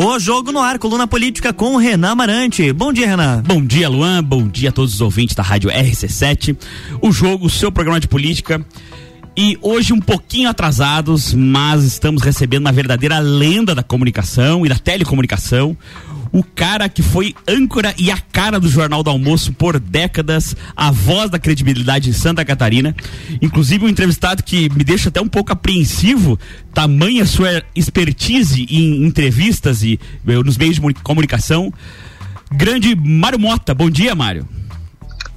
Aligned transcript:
O 0.00 0.16
Jogo 0.16 0.52
no 0.52 0.60
Ar, 0.60 0.78
coluna 0.78 1.08
política 1.08 1.52
com 1.52 1.76
Renan 1.76 2.14
Marante. 2.14 2.72
Bom 2.72 2.92
dia, 2.92 3.04
Renan. 3.04 3.42
Bom 3.44 3.60
dia, 3.60 3.88
Luan. 3.88 4.22
Bom 4.22 4.46
dia 4.46 4.68
a 4.68 4.72
todos 4.72 4.94
os 4.94 5.00
ouvintes 5.00 5.34
da 5.34 5.42
Rádio 5.42 5.68
RC7. 5.72 6.56
O 7.02 7.10
Jogo, 7.10 7.50
seu 7.50 7.72
programa 7.72 7.98
de 7.98 8.06
política. 8.06 8.64
E 9.36 9.58
hoje 9.60 9.92
um 9.92 9.98
pouquinho 9.98 10.48
atrasados, 10.48 11.34
mas 11.34 11.82
estamos 11.82 12.22
recebendo 12.22 12.60
uma 12.60 12.70
verdadeira 12.70 13.18
lenda 13.18 13.74
da 13.74 13.82
comunicação 13.82 14.64
e 14.64 14.68
da 14.68 14.78
telecomunicação 14.78 15.76
o 16.32 16.42
cara 16.42 16.88
que 16.88 17.02
foi 17.02 17.34
âncora 17.46 17.94
e 17.98 18.10
a 18.10 18.18
cara 18.18 18.58
do 18.60 18.68
Jornal 18.68 19.02
do 19.02 19.10
Almoço 19.10 19.52
por 19.52 19.78
décadas, 19.78 20.54
a 20.76 20.90
voz 20.90 21.30
da 21.30 21.38
credibilidade 21.38 22.10
em 22.10 22.12
Santa 22.12 22.44
Catarina. 22.44 22.94
Inclusive 23.40 23.84
um 23.84 23.88
entrevistado 23.88 24.42
que 24.42 24.68
me 24.70 24.84
deixa 24.84 25.08
até 25.08 25.20
um 25.20 25.28
pouco 25.28 25.52
apreensivo, 25.52 26.38
tamanha 26.72 27.26
sua 27.26 27.62
expertise 27.74 28.66
em 28.70 29.04
entrevistas 29.04 29.82
e 29.82 29.98
eh, 30.26 30.42
nos 30.42 30.56
meios 30.56 30.76
de 30.76 30.94
comunicação. 31.02 31.72
Grande 32.52 32.94
Mário 32.94 33.38
Mota, 33.38 33.74
bom 33.74 33.90
dia, 33.90 34.14
Mário. 34.14 34.48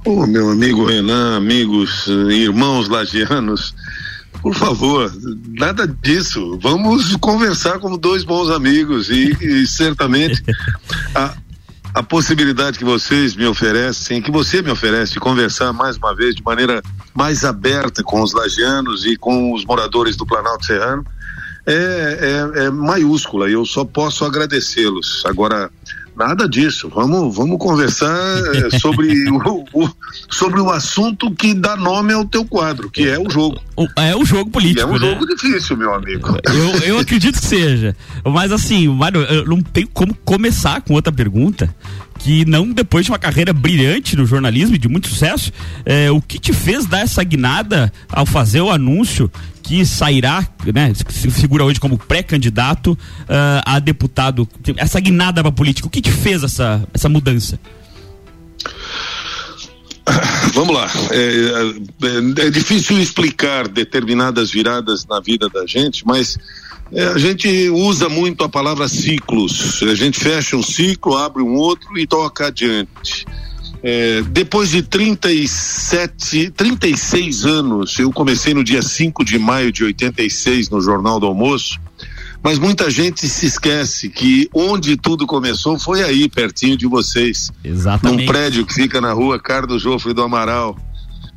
Ô, 0.04 0.22
oh, 0.22 0.26
meu 0.26 0.50
amigo 0.50 0.84
Renan, 0.84 1.36
amigos, 1.36 2.08
irmãos 2.08 2.88
lagianos, 2.88 3.72
por 4.42 4.54
favor, 4.54 5.10
nada 5.58 5.86
disso. 5.86 6.58
Vamos 6.60 7.14
conversar 7.16 7.78
como 7.78 7.96
dois 7.96 8.24
bons 8.24 8.50
amigos 8.50 9.08
e, 9.08 9.30
e 9.40 9.66
certamente 9.66 10.42
a, 11.14 11.34
a 11.94 12.02
possibilidade 12.02 12.76
que 12.76 12.84
vocês 12.84 13.36
me 13.36 13.46
oferecem, 13.46 14.20
que 14.20 14.32
você 14.32 14.60
me 14.60 14.70
oferece 14.70 15.12
de 15.12 15.20
conversar 15.20 15.72
mais 15.72 15.96
uma 15.96 16.14
vez 16.14 16.34
de 16.34 16.42
maneira 16.42 16.82
mais 17.14 17.44
aberta 17.44 18.02
com 18.02 18.20
os 18.20 18.32
lagianos 18.32 19.06
e 19.06 19.16
com 19.16 19.52
os 19.54 19.64
moradores 19.64 20.16
do 20.16 20.26
Planalto 20.26 20.66
Serrano 20.66 21.04
é, 21.64 22.52
é, 22.56 22.64
é 22.64 22.70
maiúscula 22.70 23.48
e 23.48 23.52
eu 23.52 23.64
só 23.64 23.84
posso 23.84 24.24
agradecê-los. 24.24 25.22
Agora, 25.24 25.70
Nada 26.16 26.48
disso. 26.48 26.90
Vamos, 26.94 27.34
vamos 27.34 27.58
conversar 27.58 28.38
sobre, 28.80 29.30
o, 29.30 29.64
o, 29.72 29.90
sobre 30.30 30.60
o 30.60 30.70
assunto 30.70 31.30
que 31.30 31.54
dá 31.54 31.76
nome 31.76 32.12
ao 32.12 32.24
teu 32.24 32.44
quadro, 32.44 32.90
que 32.90 33.08
é 33.08 33.18
o 33.18 33.28
jogo. 33.30 33.60
É 33.96 34.14
o 34.14 34.24
jogo 34.24 34.50
político. 34.50 34.80
E 34.80 34.82
é 34.82 34.86
um 34.86 34.98
né? 34.98 35.10
jogo 35.10 35.26
difícil, 35.26 35.76
meu 35.76 35.94
amigo. 35.94 36.36
Eu, 36.44 36.78
eu 36.80 36.98
acredito 36.98 37.40
que 37.40 37.46
seja. 37.46 37.96
Mas 38.24 38.52
assim, 38.52 38.88
Mário, 38.88 39.22
eu 39.22 39.46
não 39.46 39.62
tenho 39.62 39.88
como 39.88 40.14
começar 40.24 40.82
com 40.82 40.94
outra 40.94 41.12
pergunta. 41.12 41.74
Que 42.22 42.44
não 42.44 42.70
depois 42.70 43.04
de 43.04 43.10
uma 43.10 43.18
carreira 43.18 43.52
brilhante 43.52 44.16
no 44.16 44.24
jornalismo 44.24 44.76
e 44.76 44.78
de 44.78 44.88
muito 44.88 45.08
sucesso, 45.08 45.52
é, 45.84 46.10
o 46.10 46.20
que 46.20 46.38
te 46.38 46.52
fez 46.52 46.86
dar 46.86 47.00
essa 47.00 47.22
guinada 47.24 47.92
ao 48.08 48.24
fazer 48.24 48.60
o 48.60 48.70
anúncio 48.70 49.30
que 49.62 49.86
sairá, 49.86 50.46
né, 50.74 50.92
se 50.94 51.30
figura 51.30 51.64
hoje 51.64 51.78
como 51.78 51.96
pré-candidato 51.96 52.92
uh, 52.92 53.62
a 53.64 53.78
deputado, 53.78 54.46
essa 54.76 54.98
guinada 54.98 55.40
para 55.40 55.52
política, 55.52 55.86
o 55.86 55.90
que 55.90 56.02
te 56.02 56.10
fez 56.10 56.42
essa, 56.42 56.82
essa 56.92 57.08
mudança? 57.08 57.58
Vamos 60.52 60.74
lá. 60.74 60.90
É, 61.10 61.16
é, 61.22 62.46
é, 62.46 62.50
difícil 62.50 63.00
explicar 63.00 63.68
determinadas 63.68 64.50
viradas 64.50 65.06
na 65.06 65.20
vida 65.20 65.48
da 65.48 65.66
gente, 65.66 66.04
mas 66.06 66.38
é, 66.92 67.06
a 67.08 67.18
gente 67.18 67.70
usa 67.70 68.08
muito 68.08 68.44
a 68.44 68.48
palavra 68.48 68.86
ciclos. 68.86 69.82
A 69.82 69.94
gente 69.94 70.20
fecha 70.20 70.56
um 70.56 70.62
ciclo, 70.62 71.16
abre 71.16 71.42
um 71.42 71.54
outro 71.54 71.98
e 71.98 72.06
toca 72.06 72.48
adiante. 72.48 73.26
É, 73.82 74.22
depois 74.22 74.70
de 74.70 74.82
37, 74.82 76.50
36 76.50 77.44
anos, 77.46 77.98
eu 77.98 78.12
comecei 78.12 78.54
no 78.54 78.62
dia 78.62 78.82
5 78.82 79.24
de 79.24 79.38
maio 79.38 79.72
de 79.72 79.82
86 79.84 80.70
no 80.70 80.80
Jornal 80.80 81.18
do 81.18 81.26
Almoço, 81.26 81.80
mas 82.42 82.58
muita 82.58 82.90
gente 82.90 83.26
se 83.28 83.46
esquece 83.46 84.08
que 84.08 84.48
onde 84.54 84.96
tudo 84.96 85.26
começou 85.26 85.78
foi 85.78 86.02
aí, 86.02 86.28
pertinho 86.28 86.76
de 86.76 86.86
vocês. 86.86 87.50
Exatamente. 87.64 88.20
Num 88.20 88.26
prédio 88.26 88.64
que 88.66 88.74
fica 88.74 89.00
na 89.00 89.12
rua 89.12 89.40
Carlos 89.40 89.82
Jofre 89.82 90.12
do 90.12 90.22
Amaral 90.22 90.76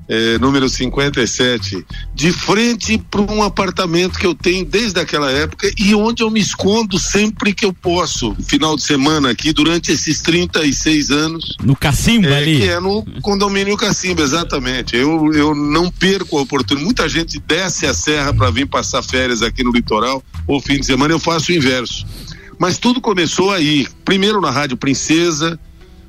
é, 0.07 0.37
número 0.37 0.69
57, 0.69 1.85
de 2.13 2.31
frente 2.31 2.97
para 2.97 3.21
um 3.21 3.41
apartamento 3.41 4.19
que 4.19 4.25
eu 4.25 4.35
tenho 4.35 4.65
desde 4.65 4.99
aquela 4.99 5.31
época 5.31 5.69
e 5.77 5.95
onde 5.95 6.21
eu 6.21 6.29
me 6.29 6.39
escondo 6.39 6.99
sempre 6.99 7.53
que 7.53 7.65
eu 7.65 7.73
posso, 7.73 8.35
final 8.47 8.75
de 8.75 8.83
semana 8.83 9.31
aqui, 9.31 9.51
durante 9.51 9.91
esses 9.91 10.21
36 10.21 11.11
anos. 11.11 11.57
No 11.63 11.75
Cacimba 11.75 12.29
é, 12.29 12.37
ali? 12.37 12.59
Que 12.59 12.69
é 12.69 12.79
no 12.79 13.03
condomínio 13.21 13.77
Cacimba, 13.77 14.21
exatamente. 14.21 14.95
Eu, 14.95 15.33
eu 15.33 15.55
não 15.55 15.89
perco 15.89 16.37
a 16.37 16.41
oportunidade. 16.41 16.85
Muita 16.85 17.09
gente 17.09 17.39
desce 17.39 17.85
a 17.85 17.93
serra 17.93 18.33
para 18.33 18.51
vir 18.51 18.67
passar 18.67 19.01
férias 19.01 19.41
aqui 19.41 19.63
no 19.63 19.71
litoral, 19.71 20.23
ou 20.47 20.61
fim 20.61 20.79
de 20.79 20.85
semana 20.85 21.13
eu 21.13 21.19
faço 21.19 21.51
o 21.51 21.55
inverso. 21.55 22.05
Mas 22.57 22.77
tudo 22.77 23.01
começou 23.01 23.51
aí, 23.51 23.87
primeiro 24.03 24.39
na 24.39 24.49
Rádio 24.49 24.77
Princesa, 24.77 25.59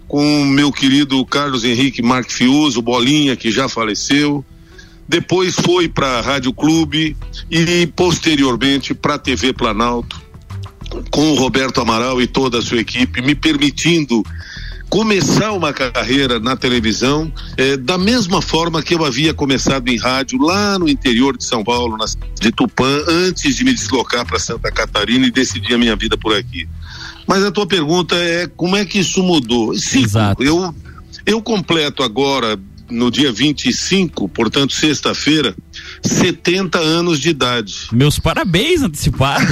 com 0.08 0.44
meu 0.44 0.72
querido 0.72 1.24
Carlos 1.26 1.64
Henrique 1.64 2.02
Marque 2.02 2.32
Fiuso, 2.32 2.80
Bolinha, 2.80 3.36
que 3.36 3.50
já 3.50 3.68
faleceu. 3.68 4.44
Depois 5.08 5.54
foi 5.54 5.88
para 5.88 6.18
a 6.18 6.20
Rádio 6.20 6.52
Clube 6.52 7.16
e 7.50 7.86
posteriormente 7.88 8.92
para 8.92 9.14
a 9.14 9.18
TV 9.18 9.52
Planalto, 9.52 10.20
com 11.10 11.32
o 11.32 11.34
Roberto 11.34 11.80
Amaral 11.80 12.20
e 12.20 12.26
toda 12.26 12.58
a 12.58 12.62
sua 12.62 12.78
equipe, 12.78 13.22
me 13.22 13.34
permitindo 13.34 14.24
começar 14.88 15.52
uma 15.52 15.72
carreira 15.72 16.38
na 16.38 16.56
televisão 16.56 17.32
eh, 17.56 17.76
da 17.76 17.98
mesma 17.98 18.40
forma 18.40 18.82
que 18.82 18.94
eu 18.94 19.04
havia 19.04 19.34
começado 19.34 19.88
em 19.88 19.96
rádio 19.96 20.40
lá 20.40 20.78
no 20.78 20.88
interior 20.88 21.36
de 21.36 21.44
São 21.44 21.64
Paulo, 21.64 21.96
na 21.96 22.06
de 22.40 22.52
Tupã, 22.52 23.02
antes 23.08 23.56
de 23.56 23.64
me 23.64 23.74
deslocar 23.74 24.24
para 24.24 24.38
Santa 24.38 24.70
Catarina 24.70 25.26
e 25.26 25.30
decidir 25.30 25.74
a 25.74 25.78
minha 25.78 25.96
vida 25.96 26.16
por 26.16 26.34
aqui. 26.34 26.68
Mas 27.26 27.44
a 27.44 27.50
tua 27.50 27.66
pergunta 27.66 28.14
é 28.14 28.46
como 28.46 28.76
é 28.76 28.84
que 28.84 29.00
isso 29.00 29.22
mudou? 29.22 29.76
Sim, 29.76 30.04
Exato. 30.04 30.42
Eu, 30.42 30.74
eu 31.24 31.42
completo 31.42 32.02
agora, 32.02 32.58
no 32.88 33.10
dia 33.10 33.32
25, 33.32 34.28
portanto, 34.28 34.72
sexta-feira, 34.72 35.54
70 36.02 36.78
anos 36.78 37.18
de 37.18 37.30
idade. 37.30 37.74
Meus 37.92 38.18
parabéns 38.18 38.82
antecipado. 38.82 39.46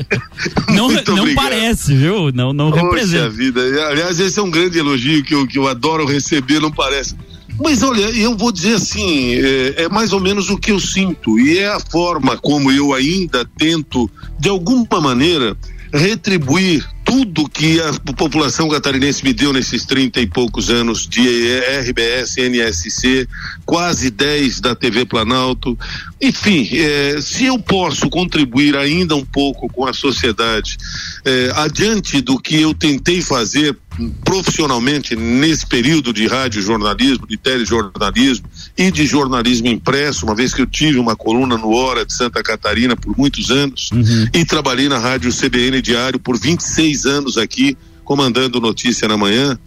não 0.74 0.88
não 0.88 1.34
parece, 1.34 1.94
viu? 1.94 2.32
Não, 2.32 2.52
não 2.52 2.70
Poxa 2.70 2.84
representa. 2.84 3.30
vida. 3.30 3.60
Aliás, 3.88 4.18
esse 4.18 4.38
é 4.38 4.42
um 4.42 4.50
grande 4.50 4.78
elogio 4.78 5.22
que 5.22 5.34
eu, 5.34 5.46
que 5.46 5.58
eu 5.58 5.68
adoro 5.68 6.06
receber, 6.06 6.60
não 6.60 6.70
parece. 6.70 7.14
Mas 7.62 7.82
olha, 7.82 8.02
eu 8.10 8.36
vou 8.36 8.50
dizer 8.50 8.74
assim, 8.74 9.34
é, 9.34 9.84
é, 9.84 9.88
mais 9.88 10.12
ou 10.12 10.18
menos 10.18 10.50
o 10.50 10.58
que 10.58 10.72
eu 10.72 10.80
sinto 10.80 11.38
e 11.38 11.58
é 11.58 11.68
a 11.68 11.78
forma 11.78 12.36
como 12.36 12.72
eu 12.72 12.92
ainda 12.92 13.44
tento, 13.56 14.10
de 14.40 14.48
alguma 14.48 15.00
maneira, 15.00 15.56
retribuir 15.92 16.84
tudo 17.14 17.48
que 17.48 17.80
a 17.80 17.92
população 18.16 18.68
catarinense 18.68 19.22
me 19.22 19.32
deu 19.32 19.52
nesses 19.52 19.84
30 19.84 20.20
e 20.20 20.26
poucos 20.26 20.68
anos 20.68 21.06
de 21.06 21.60
RBS, 21.60 22.38
NSC, 22.38 23.28
quase 23.64 24.10
10 24.10 24.58
da 24.58 24.74
TV 24.74 25.04
Planalto. 25.04 25.78
Enfim, 26.20 26.68
eh, 26.72 27.20
se 27.22 27.44
eu 27.44 27.56
posso 27.56 28.10
contribuir 28.10 28.76
ainda 28.76 29.14
um 29.14 29.24
pouco 29.24 29.68
com 29.68 29.86
a 29.86 29.92
sociedade, 29.92 30.76
eh, 31.24 31.52
adiante 31.54 32.20
do 32.20 32.36
que 32.36 32.60
eu 32.60 32.74
tentei 32.74 33.22
fazer 33.22 33.78
profissionalmente 34.24 35.14
nesse 35.14 35.66
período 35.66 36.12
de 36.12 36.26
rádio 36.26 36.60
jornalismo, 36.60 37.26
de 37.26 37.36
telejornalismo 37.36 38.46
e 38.76 38.90
de 38.90 39.06
jornalismo 39.06 39.68
impresso, 39.68 40.26
uma 40.26 40.34
vez 40.34 40.52
que 40.52 40.62
eu 40.62 40.66
tive 40.66 40.98
uma 40.98 41.14
coluna 41.14 41.56
no 41.56 41.70
Hora 41.72 42.04
de 42.04 42.12
Santa 42.12 42.42
Catarina 42.42 42.96
por 42.96 43.16
muitos 43.16 43.50
anos 43.50 43.90
uhum. 43.92 44.28
e 44.32 44.44
trabalhei 44.44 44.88
na 44.88 44.98
rádio 44.98 45.32
CBN 45.32 45.80
Diário 45.80 46.18
por 46.18 46.38
26 46.38 47.06
anos 47.06 47.38
aqui, 47.38 47.76
comandando 48.04 48.60
Notícia 48.60 49.08
na 49.08 49.16
Manhã, 49.16 49.58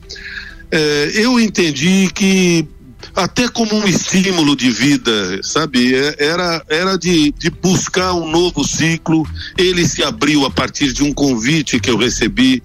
é, 0.69 1.11
eu 1.15 1.39
entendi 1.39 2.09
que 2.13 2.67
até 3.15 3.47
como 3.47 3.73
um 3.75 3.87
estímulo 3.87 4.55
de 4.55 4.69
vida, 4.69 5.39
sabe? 5.41 5.95
É, 5.95 6.15
era, 6.19 6.63
era 6.69 6.97
de, 6.97 7.31
de 7.31 7.49
buscar 7.49 8.13
um 8.13 8.29
novo 8.29 8.63
ciclo. 8.63 9.25
Ele 9.57 9.87
se 9.87 10.03
abriu 10.03 10.45
a 10.45 10.51
partir 10.51 10.91
de 10.93 11.03
um 11.03 11.13
convite 11.13 11.79
que 11.79 11.89
eu 11.89 11.97
recebi 11.97 12.61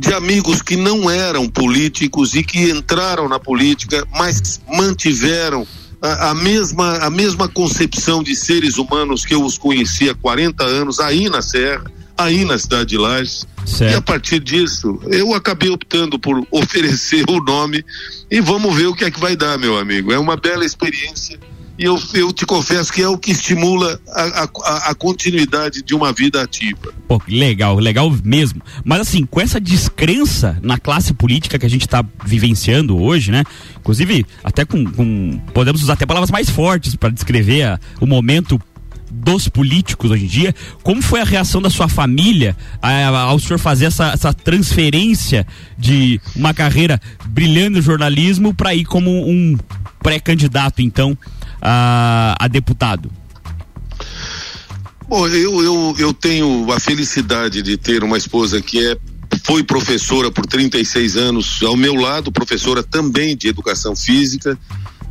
de 0.00 0.14
amigos 0.14 0.62
que 0.62 0.76
não 0.76 1.10
eram 1.10 1.46
políticos 1.46 2.34
e 2.34 2.42
que 2.42 2.70
entraram 2.70 3.28
na 3.28 3.38
política, 3.38 4.06
mas 4.10 4.58
mantiveram 4.66 5.66
a, 6.00 6.30
a, 6.30 6.34
mesma, 6.34 6.96
a 6.98 7.10
mesma 7.10 7.46
concepção 7.46 8.22
de 8.22 8.34
seres 8.34 8.78
humanos 8.78 9.26
que 9.26 9.34
eu 9.34 9.44
os 9.44 9.58
conhecia 9.58 10.12
há 10.12 10.14
40 10.14 10.64
anos, 10.64 10.98
aí 11.00 11.28
na 11.28 11.42
Serra, 11.42 11.84
aí 12.16 12.46
na 12.46 12.58
cidade 12.58 12.86
de 12.86 12.98
Lages. 12.98 13.46
Certo. 13.66 13.92
E 13.92 13.94
a 13.94 14.00
partir 14.00 14.40
disso, 14.40 14.98
eu 15.08 15.34
acabei 15.34 15.68
optando 15.68 16.18
por 16.18 16.42
oferecer 16.50 17.24
o 17.28 17.38
nome 17.42 17.84
e 18.30 18.40
vamos 18.40 18.74
ver 18.74 18.86
o 18.86 18.94
que 18.94 19.04
é 19.04 19.10
que 19.10 19.20
vai 19.20 19.36
dar, 19.36 19.58
meu 19.58 19.78
amigo. 19.78 20.10
É 20.10 20.18
uma 20.18 20.36
bela 20.36 20.64
experiência 20.64 21.38
e 21.80 21.84
eu, 21.84 21.98
eu 22.12 22.30
te 22.30 22.44
confesso 22.44 22.92
que 22.92 23.00
é 23.00 23.08
o 23.08 23.16
que 23.16 23.30
estimula 23.30 23.98
a, 24.10 24.48
a, 24.64 24.90
a 24.90 24.94
continuidade 24.94 25.82
de 25.82 25.94
uma 25.94 26.12
vida 26.12 26.42
ativa. 26.42 26.92
Pô, 27.08 27.18
legal, 27.26 27.78
legal 27.78 28.14
mesmo. 28.22 28.60
Mas 28.84 29.00
assim, 29.00 29.24
com 29.24 29.40
essa 29.40 29.58
descrença 29.58 30.58
na 30.62 30.78
classe 30.78 31.14
política 31.14 31.58
que 31.58 31.64
a 31.64 31.70
gente 31.70 31.86
está 31.86 32.04
vivenciando 32.22 33.00
hoje, 33.00 33.30
né? 33.30 33.44
Inclusive, 33.78 34.26
até 34.44 34.66
com, 34.66 34.84
com, 34.84 35.40
Podemos 35.54 35.82
usar 35.82 35.94
até 35.94 36.04
palavras 36.04 36.30
mais 36.30 36.50
fortes 36.50 36.94
para 36.94 37.08
descrever 37.08 37.62
a, 37.62 37.80
o 37.98 38.04
momento 38.04 38.60
dos 39.10 39.48
políticos 39.48 40.10
hoje 40.10 40.24
em 40.24 40.28
dia. 40.28 40.54
Como 40.82 41.00
foi 41.00 41.22
a 41.22 41.24
reação 41.24 41.62
da 41.62 41.70
sua 41.70 41.88
família 41.88 42.54
ao 42.82 43.38
senhor 43.38 43.58
fazer 43.58 43.86
essa, 43.86 44.10
essa 44.10 44.34
transferência 44.34 45.46
de 45.78 46.20
uma 46.36 46.52
carreira 46.52 47.00
brilhando 47.24 47.78
no 47.78 47.82
jornalismo 47.82 48.52
para 48.52 48.74
ir 48.74 48.84
como 48.84 49.10
um 49.10 49.56
pré-candidato, 50.02 50.82
então, 50.82 51.16
a, 51.60 52.36
a 52.38 52.48
deputado? 52.48 53.10
Bom, 55.08 55.26
eu, 55.26 55.62
eu, 55.62 55.94
eu 55.98 56.14
tenho 56.14 56.70
a 56.72 56.78
felicidade 56.78 57.62
de 57.62 57.76
ter 57.76 58.04
uma 58.04 58.16
esposa 58.16 58.62
que 58.62 58.86
é 58.86 58.96
foi 59.42 59.62
professora 59.62 60.30
por 60.30 60.46
36 60.46 61.16
anos 61.16 61.60
ao 61.62 61.76
meu 61.76 61.94
lado, 61.94 62.30
professora 62.30 62.82
também 62.82 63.36
de 63.36 63.48
educação 63.48 63.96
física. 63.96 64.58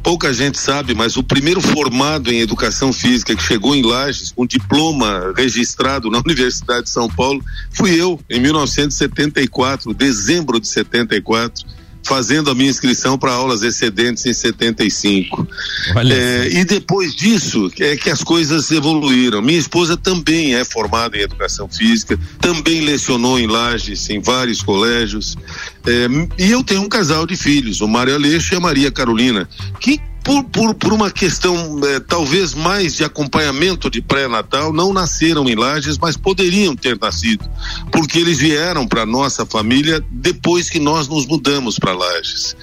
Pouca 0.02 0.34
gente 0.34 0.58
sabe, 0.58 0.94
mas 0.94 1.18
o 1.18 1.24
primeiro 1.24 1.60
formado 1.60 2.32
em 2.32 2.40
educação 2.40 2.94
física 2.94 3.36
que 3.36 3.44
chegou 3.44 3.76
em 3.76 3.82
Lages 3.82 4.32
com 4.32 4.46
diploma 4.46 5.34
registrado 5.36 6.10
na 6.10 6.20
Universidade 6.26 6.84
de 6.84 6.90
São 6.90 7.10
Paulo 7.10 7.44
fui 7.72 8.00
eu, 8.00 8.20
em 8.30 8.40
1974, 8.40 9.94
dezembro 9.94 10.60
de 10.60 10.68
74 10.68 11.66
fazendo 12.10 12.50
a 12.50 12.56
minha 12.56 12.72
inscrição 12.72 13.20
para 13.20 13.32
aulas 13.32 13.62
excedentes 13.62 14.26
em 14.26 14.34
75. 14.34 15.48
É, 15.96 16.50
e 16.52 16.66
depois 16.66 17.14
disso 17.14 17.72
é 17.80 17.96
que 17.96 18.10
as 18.10 18.24
coisas 18.24 18.72
evoluíram. 18.72 19.44
Minha 19.44 19.60
esposa 19.60 19.96
também 19.96 20.56
é 20.56 20.66
formada 20.66 21.16
em 21.16 21.22
educação 21.22 21.70
física, 21.70 22.20
também 22.42 22.82
lecionou 22.82 23.40
em 23.40 23.46
Lages, 23.46 24.10
em 24.10 24.20
vários 24.20 24.64
colégios. 24.64 25.38
É, 25.86 26.08
e 26.44 26.50
eu 26.50 26.64
tenho 26.64 26.82
um 26.82 26.90
casal 26.90 27.28
de 27.28 27.38
filhos, 27.38 27.80
o 27.80 27.88
Mário 27.88 28.16
Aleixo 28.16 28.56
e 28.56 28.58
a 28.58 28.60
Maria 28.60 28.92
Carolina, 28.92 29.48
que 29.80 30.02
por, 30.30 30.44
por, 30.44 30.76
por 30.76 30.94
uma 30.94 31.10
questão 31.10 31.80
eh, 31.84 32.00
talvez 32.00 32.54
mais 32.54 32.96
de 32.96 33.04
acompanhamento 33.04 33.90
de 33.90 34.00
pré-natal, 34.00 34.72
não 34.72 34.94
nasceram 34.94 35.50
em 35.50 35.56
Lages, 35.56 35.98
mas 35.98 36.16
poderiam 36.16 36.76
ter 36.76 37.00
nascido, 37.00 37.50
porque 37.92 38.20
eles 38.20 38.38
vieram 38.38 38.88
para 38.88 39.08
nossa 39.08 39.44
família 39.44 40.06
depois 40.12 40.70
que 40.70 40.80
nós 40.80 41.08
nos 41.08 41.26
mudamos 41.26 41.80
para 41.80 41.94
Lages. 41.94 42.56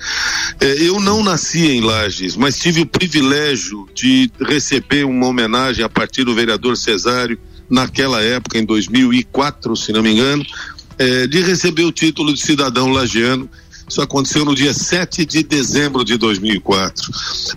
Eh, 0.61 0.77
eu 0.83 1.01
não 1.01 1.25
nasci 1.25 1.67
em 1.67 1.81
Lages, 1.81 2.37
mas 2.37 2.57
tive 2.57 2.83
o 2.83 2.87
privilégio 2.87 3.89
de 3.93 4.31
receber 4.41 5.05
uma 5.05 5.27
homenagem 5.27 5.85
a 5.85 5.89
partir 5.89 6.23
do 6.23 6.37
vereador 6.37 6.77
Cesário, 6.77 7.37
naquela 7.69 8.23
época, 8.23 8.59
em 8.59 8.65
2004, 8.65 9.75
se 9.75 9.93
não 9.93 10.05
me 10.05 10.13
engano, 10.13 10.47
eh, 10.99 11.27
de 11.27 11.43
receber 11.43 11.83
o 11.83 11.91
título 11.91 12.33
de 12.33 12.41
cidadão 12.41 12.93
lagiano 12.93 13.51
isso 13.89 14.03
aconteceu 14.03 14.45
no 14.45 14.55
dia 14.55 14.75
7 14.75 15.25
de 15.25 15.43
dezembro 15.43 16.05
de 16.05 16.17
2004. 16.17 17.11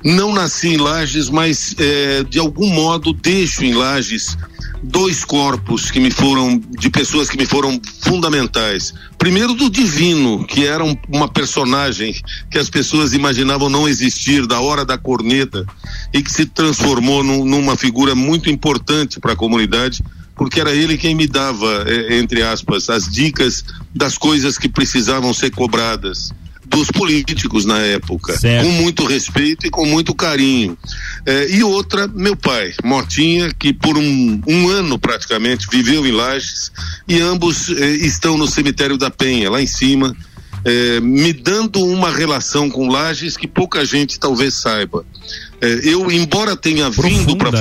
Não 0.03 0.33
nasci 0.33 0.69
em 0.69 0.77
Lages, 0.77 1.29
mas 1.29 1.75
é, 1.77 2.23
de 2.23 2.39
algum 2.39 2.67
modo 2.67 3.13
deixo 3.13 3.63
em 3.63 3.73
Lages 3.73 4.37
dois 4.81 5.25
corpos 5.25 5.91
que 5.91 5.99
me 5.99 6.11
foram 6.11 6.57
de 6.57 6.89
pessoas 6.89 7.29
que 7.29 7.37
me 7.37 7.45
foram 7.45 7.79
fundamentais. 8.01 8.93
Primeiro 9.17 9.53
do 9.53 9.69
divino, 9.69 10.45
que 10.45 10.65
era 10.65 10.83
um, 10.83 10.95
uma 11.09 11.27
personagem 11.27 12.15
que 12.49 12.57
as 12.57 12.69
pessoas 12.69 13.13
imaginavam 13.13 13.69
não 13.69 13.87
existir 13.87 14.45
da 14.45 14.59
hora 14.59 14.85
da 14.85 14.97
corneta 14.97 15.65
e 16.13 16.21
que 16.21 16.31
se 16.31 16.45
transformou 16.45 17.23
num, 17.23 17.43
numa 17.43 17.75
figura 17.75 18.15
muito 18.15 18.49
importante 18.49 19.19
para 19.19 19.33
a 19.33 19.35
comunidade 19.35 20.01
porque 20.39 20.61
era 20.61 20.73
ele 20.73 20.97
quem 20.97 21.13
me 21.13 21.27
dava, 21.27 21.83
é, 21.85 22.17
entre 22.17 22.41
aspas, 22.41 22.89
as 22.89 23.09
dicas 23.09 23.65
das 23.93 24.17
coisas 24.17 24.57
que 24.57 24.69
precisavam 24.69 25.33
ser 25.33 25.51
cobradas 25.51 26.31
dos 26.65 26.89
políticos 26.89 27.65
na 27.65 27.79
época, 27.79 28.37
certo. 28.37 28.65
com 28.65 28.71
muito 28.71 29.05
respeito 29.05 29.67
e 29.67 29.69
com 29.69 29.85
muito 29.85 30.15
carinho. 30.15 30.77
É, 31.25 31.49
e 31.51 31.61
outra, 31.61 32.07
meu 32.07 32.37
pai, 32.37 32.73
Motinha, 32.85 33.53
que 33.53 33.73
por 33.73 33.97
um, 33.97 34.41
um 34.47 34.69
ano 34.69 34.97
praticamente 34.97 35.67
viveu 35.69 36.07
em 36.07 36.11
Lages, 36.11 36.71
e 37.05 37.19
ambos 37.19 37.69
é, 37.69 37.89
estão 37.97 38.37
no 38.37 38.47
cemitério 38.47 38.97
da 38.97 39.11
Penha, 39.11 39.51
lá 39.51 39.61
em 39.61 39.67
cima, 39.67 40.15
é, 40.63 41.01
me 41.01 41.33
dando 41.33 41.83
uma 41.83 42.11
relação 42.11 42.69
com 42.69 42.87
Lages 42.87 43.35
que 43.35 43.47
pouca 43.47 43.83
gente 43.83 44.17
talvez 44.17 44.53
saiba. 44.53 45.05
É, 45.59 45.81
eu, 45.83 46.09
embora 46.09 46.55
tenha 46.55 46.89
Profunda, 46.89 47.17
vindo 47.17 47.35
para 47.35 47.51
né? 47.51 47.57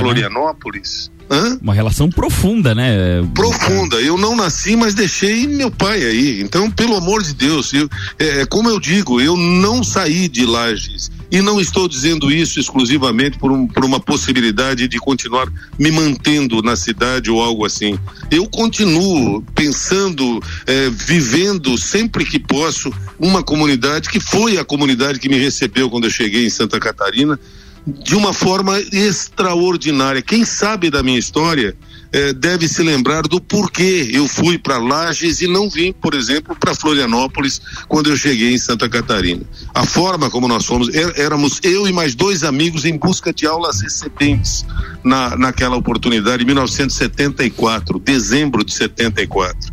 Hã? 1.30 1.58
Uma 1.60 1.74
relação 1.74 2.08
profunda, 2.08 2.74
né? 2.74 3.22
Profunda. 3.34 3.96
Eu 4.00 4.16
não 4.16 4.34
nasci, 4.34 4.76
mas 4.76 4.94
deixei 4.94 5.46
meu 5.46 5.70
pai 5.70 6.02
aí. 6.02 6.40
Então, 6.40 6.70
pelo 6.70 6.96
amor 6.96 7.22
de 7.22 7.34
Deus, 7.34 7.72
eu, 7.72 7.88
é, 8.18 8.40
é, 8.40 8.46
como 8.46 8.68
eu 8.70 8.80
digo, 8.80 9.20
eu 9.20 9.36
não 9.36 9.84
saí 9.84 10.28
de 10.28 10.46
Lages. 10.46 11.10
E 11.30 11.42
não 11.42 11.60
estou 11.60 11.86
dizendo 11.86 12.30
isso 12.30 12.58
exclusivamente 12.58 13.38
por, 13.38 13.52
um, 13.52 13.66
por 13.66 13.84
uma 13.84 14.00
possibilidade 14.00 14.88
de 14.88 14.98
continuar 14.98 15.46
me 15.78 15.90
mantendo 15.90 16.62
na 16.62 16.74
cidade 16.74 17.30
ou 17.30 17.42
algo 17.42 17.66
assim. 17.66 17.98
Eu 18.30 18.48
continuo 18.48 19.42
pensando, 19.54 20.42
é, 20.66 20.88
vivendo 20.88 21.76
sempre 21.76 22.24
que 22.24 22.38
posso 22.38 22.90
uma 23.18 23.42
comunidade 23.42 24.08
que 24.08 24.20
foi 24.20 24.56
a 24.56 24.64
comunidade 24.64 25.18
que 25.18 25.28
me 25.28 25.38
recebeu 25.38 25.90
quando 25.90 26.04
eu 26.04 26.10
cheguei 26.10 26.46
em 26.46 26.50
Santa 26.50 26.80
Catarina 26.80 27.38
de 27.88 28.14
uma 28.14 28.32
forma 28.32 28.78
extraordinária. 28.92 30.20
Quem 30.20 30.44
sabe 30.44 30.90
da 30.90 31.02
minha 31.02 31.18
história 31.18 31.76
eh, 32.12 32.32
deve 32.32 32.68
se 32.68 32.82
lembrar 32.82 33.22
do 33.22 33.40
porquê 33.40 34.10
eu 34.12 34.26
fui 34.26 34.58
para 34.58 34.78
Lages 34.78 35.40
e 35.40 35.46
não 35.46 35.68
vim, 35.68 35.92
por 35.92 36.14
exemplo, 36.14 36.56
para 36.56 36.74
Florianópolis 36.74 37.60
quando 37.86 38.10
eu 38.10 38.16
cheguei 38.16 38.54
em 38.54 38.58
Santa 38.58 38.88
Catarina. 38.88 39.42
A 39.74 39.84
forma 39.84 40.30
como 40.30 40.48
nós 40.48 40.64
fomos, 40.64 40.88
é, 40.94 41.20
éramos 41.22 41.60
eu 41.62 41.86
e 41.86 41.92
mais 41.92 42.14
dois 42.14 42.44
amigos 42.44 42.84
em 42.84 42.96
busca 42.96 43.32
de 43.32 43.46
aulas 43.46 43.82
excedentes 43.82 44.64
na, 45.04 45.36
naquela 45.36 45.76
oportunidade, 45.76 46.42
em 46.42 46.46
1974, 46.46 47.98
dezembro 47.98 48.64
de 48.64 48.72
74. 48.72 49.72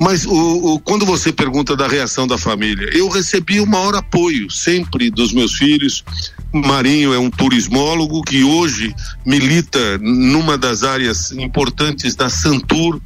Mas 0.00 0.26
o, 0.26 0.74
o, 0.74 0.80
quando 0.80 1.06
você 1.06 1.32
pergunta 1.32 1.76
da 1.76 1.86
reação 1.86 2.26
da 2.26 2.36
família, 2.36 2.88
eu 2.92 3.08
recebi 3.08 3.60
o 3.60 3.66
maior 3.66 3.94
apoio 3.94 4.50
sempre 4.50 5.10
dos 5.10 5.32
meus 5.32 5.54
filhos. 5.54 6.04
Marinho 6.52 7.12
é 7.12 7.18
um 7.18 7.30
turismólogo 7.30 8.22
que 8.22 8.44
hoje 8.44 8.94
milita 9.24 9.98
numa 9.98 10.56
das 10.56 10.82
áreas 10.82 11.32
importantes 11.32 12.14
da 12.14 12.28
Santur, 12.28 13.00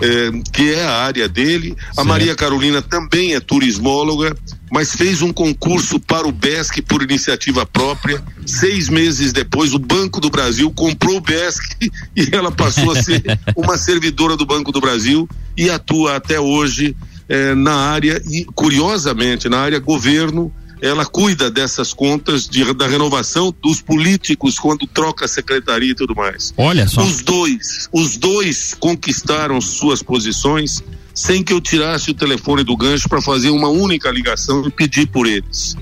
é, 0.00 0.30
que 0.52 0.72
é 0.74 0.84
a 0.84 0.98
área 1.02 1.28
dele. 1.28 1.76
A 1.96 2.04
Maria 2.04 2.34
Carolina 2.34 2.82
também 2.82 3.34
é 3.34 3.40
turismóloga, 3.40 4.36
mas 4.70 4.92
fez 4.92 5.22
um 5.22 5.32
concurso 5.32 5.98
para 6.00 6.26
o 6.26 6.32
BESC 6.32 6.82
por 6.82 7.02
iniciativa 7.02 7.64
própria. 7.64 8.22
Seis 8.44 8.88
meses 8.88 9.32
depois, 9.32 9.72
o 9.72 9.78
Banco 9.78 10.20
do 10.20 10.30
Brasil 10.30 10.70
comprou 10.70 11.16
o 11.16 11.20
BESC 11.20 11.90
e 12.16 12.28
ela 12.32 12.50
passou 12.50 12.90
a 12.90 13.02
ser 13.02 13.22
uma 13.56 13.76
servidora 13.78 14.36
do 14.36 14.46
Banco 14.46 14.72
do 14.72 14.80
Brasil 14.80 15.28
e 15.56 15.70
atua 15.70 16.16
até 16.16 16.38
hoje 16.38 16.96
é, 17.28 17.54
na 17.54 17.74
área, 17.74 18.22
e 18.30 18.44
curiosamente, 18.44 19.48
na 19.48 19.58
área 19.58 19.78
governo 19.78 20.52
ela 20.80 21.06
cuida 21.06 21.50
dessas 21.50 21.92
contas 21.92 22.46
de, 22.46 22.72
da 22.74 22.86
renovação 22.86 23.54
dos 23.62 23.80
políticos 23.80 24.58
quando 24.58 24.86
troca 24.86 25.24
a 25.24 25.28
secretaria 25.28 25.92
e 25.92 25.94
tudo 25.94 26.14
mais. 26.14 26.52
Olha 26.56 26.86
só. 26.86 27.02
Os 27.02 27.22
dois, 27.22 27.88
os 27.92 28.16
dois 28.16 28.74
conquistaram 28.74 29.60
suas 29.60 30.02
posições 30.02 30.82
sem 31.16 31.42
que 31.42 31.50
eu 31.50 31.62
tirasse 31.62 32.10
o 32.10 32.14
telefone 32.14 32.62
do 32.62 32.76
gancho 32.76 33.08
para 33.08 33.22
fazer 33.22 33.48
uma 33.48 33.68
única 33.68 34.10
ligação 34.10 34.66
e 34.66 34.70
pedir 34.70 35.06
por 35.06 35.26
eles. 35.26 35.74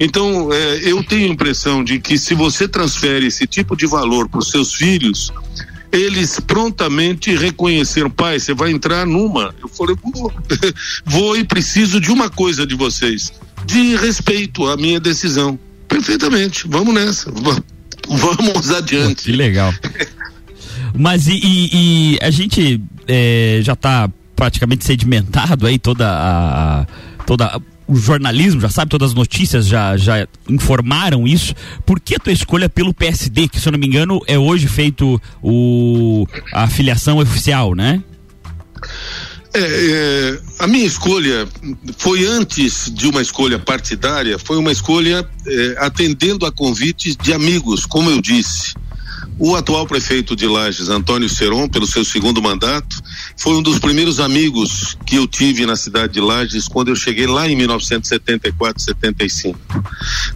Então, 0.00 0.52
é, 0.52 0.80
eu 0.82 1.02
tenho 1.04 1.30
a 1.30 1.32
impressão 1.32 1.84
de 1.84 2.00
que 2.00 2.18
se 2.18 2.34
você 2.34 2.66
transfere 2.66 3.28
esse 3.28 3.46
tipo 3.46 3.76
de 3.76 3.86
valor 3.86 4.28
para 4.28 4.40
os 4.40 4.50
seus 4.50 4.74
filhos, 4.74 5.32
eles 5.92 6.40
prontamente 6.40 7.36
reconheceram, 7.36 8.10
pai, 8.10 8.40
você 8.40 8.52
vai 8.52 8.72
entrar 8.72 9.06
numa. 9.06 9.54
Eu 9.62 9.68
falei, 9.68 9.96
vou, 10.02 10.32
vou 11.06 11.36
e 11.36 11.44
preciso 11.44 12.00
de 12.00 12.10
uma 12.10 12.28
coisa 12.28 12.66
de 12.66 12.74
vocês 12.74 13.32
de 13.64 13.94
respeito 13.94 14.66
à 14.66 14.76
minha 14.76 14.98
decisão. 14.98 15.56
Perfeitamente, 15.86 16.66
vamos 16.68 16.92
nessa, 16.92 17.32
vamos 18.08 18.70
adiante. 18.72 19.22
que 19.22 19.32
legal. 19.32 19.72
Mas 20.96 21.26
e, 21.26 21.32
e, 21.32 21.68
e 21.72 22.18
a 22.20 22.30
gente 22.30 22.80
é, 23.06 23.60
já 23.62 23.72
está 23.72 24.10
praticamente 24.34 24.84
sedimentado 24.84 25.66
aí 25.66 25.78
toda 25.78 26.08
a, 26.08 26.86
toda 27.26 27.60
o 27.86 27.96
jornalismo 27.96 28.60
já 28.60 28.68
sabe, 28.68 28.90
todas 28.90 29.10
as 29.10 29.14
notícias 29.14 29.66
já, 29.66 29.96
já 29.96 30.26
informaram 30.48 31.26
isso. 31.26 31.54
Por 31.84 32.00
que 32.00 32.16
a 32.16 32.18
tua 32.18 32.32
escolha 32.32 32.68
pelo 32.68 32.94
PSD, 32.94 33.48
que 33.48 33.60
se 33.60 33.68
eu 33.68 33.72
não 33.72 33.78
me 33.78 33.86
engano 33.86 34.20
é 34.26 34.38
hoje 34.38 34.66
feito 34.66 35.20
o, 35.42 36.26
a 36.52 36.66
filiação 36.66 37.18
oficial, 37.18 37.74
né? 37.74 38.02
É, 39.56 39.60
é, 39.60 40.40
a 40.58 40.66
minha 40.66 40.84
escolha 40.84 41.46
foi 41.96 42.26
antes 42.26 42.90
de 42.92 43.06
uma 43.06 43.22
escolha 43.22 43.58
partidária, 43.58 44.36
foi 44.36 44.56
uma 44.56 44.72
escolha 44.72 45.28
é, 45.46 45.76
atendendo 45.78 46.44
a 46.44 46.50
convites 46.50 47.16
de 47.16 47.32
amigos, 47.32 47.86
como 47.86 48.10
eu 48.10 48.20
disse. 48.20 48.74
O 49.38 49.54
atual 49.54 49.86
prefeito 49.86 50.34
de 50.34 50.46
Lages, 50.46 50.88
Antônio 50.88 51.28
Seron, 51.28 51.68
pelo 51.68 51.86
seu 51.86 52.04
segundo 52.04 52.42
mandato, 52.42 53.00
foi 53.36 53.56
um 53.56 53.62
dos 53.62 53.78
primeiros 53.78 54.20
amigos 54.20 54.96
que 55.06 55.16
eu 55.16 55.26
tive 55.26 55.66
na 55.66 55.76
cidade 55.76 56.14
de 56.14 56.20
Lages 56.20 56.68
quando 56.68 56.88
eu 56.88 56.96
cheguei 56.96 57.26
lá 57.26 57.48
em 57.48 57.56
1974, 57.56 58.82
75. 58.82 59.58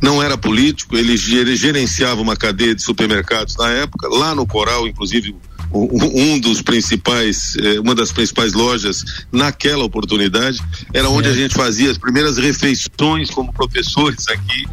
Não 0.03 0.23
era 0.23 0.37
político, 0.37 0.97
ele, 0.97 1.13
ele 1.13 1.57
gerenciava 1.57 2.21
uma 2.21 2.37
cadeia 2.37 2.75
de 2.75 2.83
supermercados 2.83 3.57
na 3.57 3.69
época, 3.71 4.09
lá 4.09 4.35
no 4.35 4.47
Coral, 4.47 4.87
inclusive 4.87 5.35
um 5.71 6.39
dos 6.41 6.63
principais, 6.63 7.55
eh, 7.59 7.79
uma 7.79 7.95
das 7.95 8.11
principais 8.11 8.55
lojas 8.55 9.05
naquela 9.31 9.85
oportunidade, 9.85 10.61
era 10.95 11.09
onde 11.09 11.29
a 11.29 11.33
gente 11.33 11.55
fazia 11.55 11.91
as 11.91 11.99
primeiras 11.99 12.39
refeições 12.39 13.31
como 13.31 13.53
professores 13.53 14.27
aqui. 14.29 14.67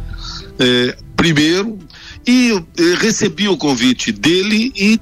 Eh, 0.58 0.96
primeiro, 1.14 1.78
e 2.26 2.52
eh, 2.52 2.94
recebi 2.98 3.46
o 3.46 3.56
convite 3.56 4.10
dele 4.10 4.72
e 4.74 4.98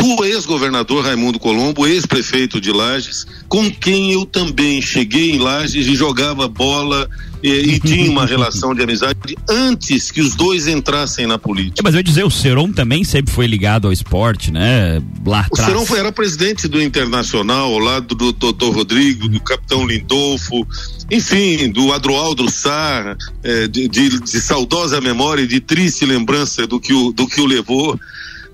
do 0.00 0.24
ex-governador 0.24 1.04
Raimundo 1.04 1.38
Colombo, 1.38 1.86
ex-prefeito 1.86 2.60
de 2.60 2.72
Lages, 2.72 3.26
com 3.48 3.70
quem 3.70 4.12
eu 4.12 4.24
também 4.24 4.80
cheguei 4.80 5.32
em 5.32 5.38
Lages 5.38 5.86
e 5.86 5.94
jogava 5.94 6.48
bola 6.48 7.08
e, 7.42 7.50
e 7.50 7.80
tinha 7.80 8.10
uma 8.10 8.24
relação 8.26 8.74
de 8.74 8.82
amizade 8.82 9.36
antes 9.48 10.10
que 10.10 10.20
os 10.20 10.34
dois 10.34 10.66
entrassem 10.66 11.26
na 11.26 11.38
política. 11.38 11.80
É, 11.80 11.82
mas 11.82 11.94
eu 11.94 11.98
ia 11.98 12.04
dizer, 12.04 12.24
o 12.24 12.30
Seron 12.30 12.72
também 12.72 13.04
sempre 13.04 13.32
foi 13.32 13.46
ligado 13.46 13.86
ao 13.86 13.92
esporte, 13.92 14.50
né? 14.50 15.02
Lá 15.26 15.40
atrás. 15.40 15.68
O 15.68 15.72
Seron 15.72 15.86
foi, 15.86 15.98
era 15.98 16.12
presidente 16.12 16.66
do 16.66 16.80
Internacional, 16.80 17.72
ao 17.72 17.78
lado 17.78 18.14
do 18.14 18.32
doutor 18.32 18.74
Rodrigo, 18.74 19.28
do 19.28 19.40
capitão 19.40 19.86
Lindolfo, 19.86 20.66
enfim, 21.10 21.70
do 21.70 21.92
Adroaldo 21.92 22.50
Sar, 22.50 23.16
é, 23.42 23.68
de, 23.68 23.88
de, 23.88 24.20
de, 24.20 24.40
saudosa 24.40 25.00
memória 25.00 25.42
e 25.42 25.46
de 25.46 25.60
triste 25.60 26.06
lembrança 26.06 26.66
do 26.66 26.80
que 26.80 26.92
o, 26.92 27.12
do 27.12 27.26
que 27.26 27.40
o 27.40 27.46
levou. 27.46 27.98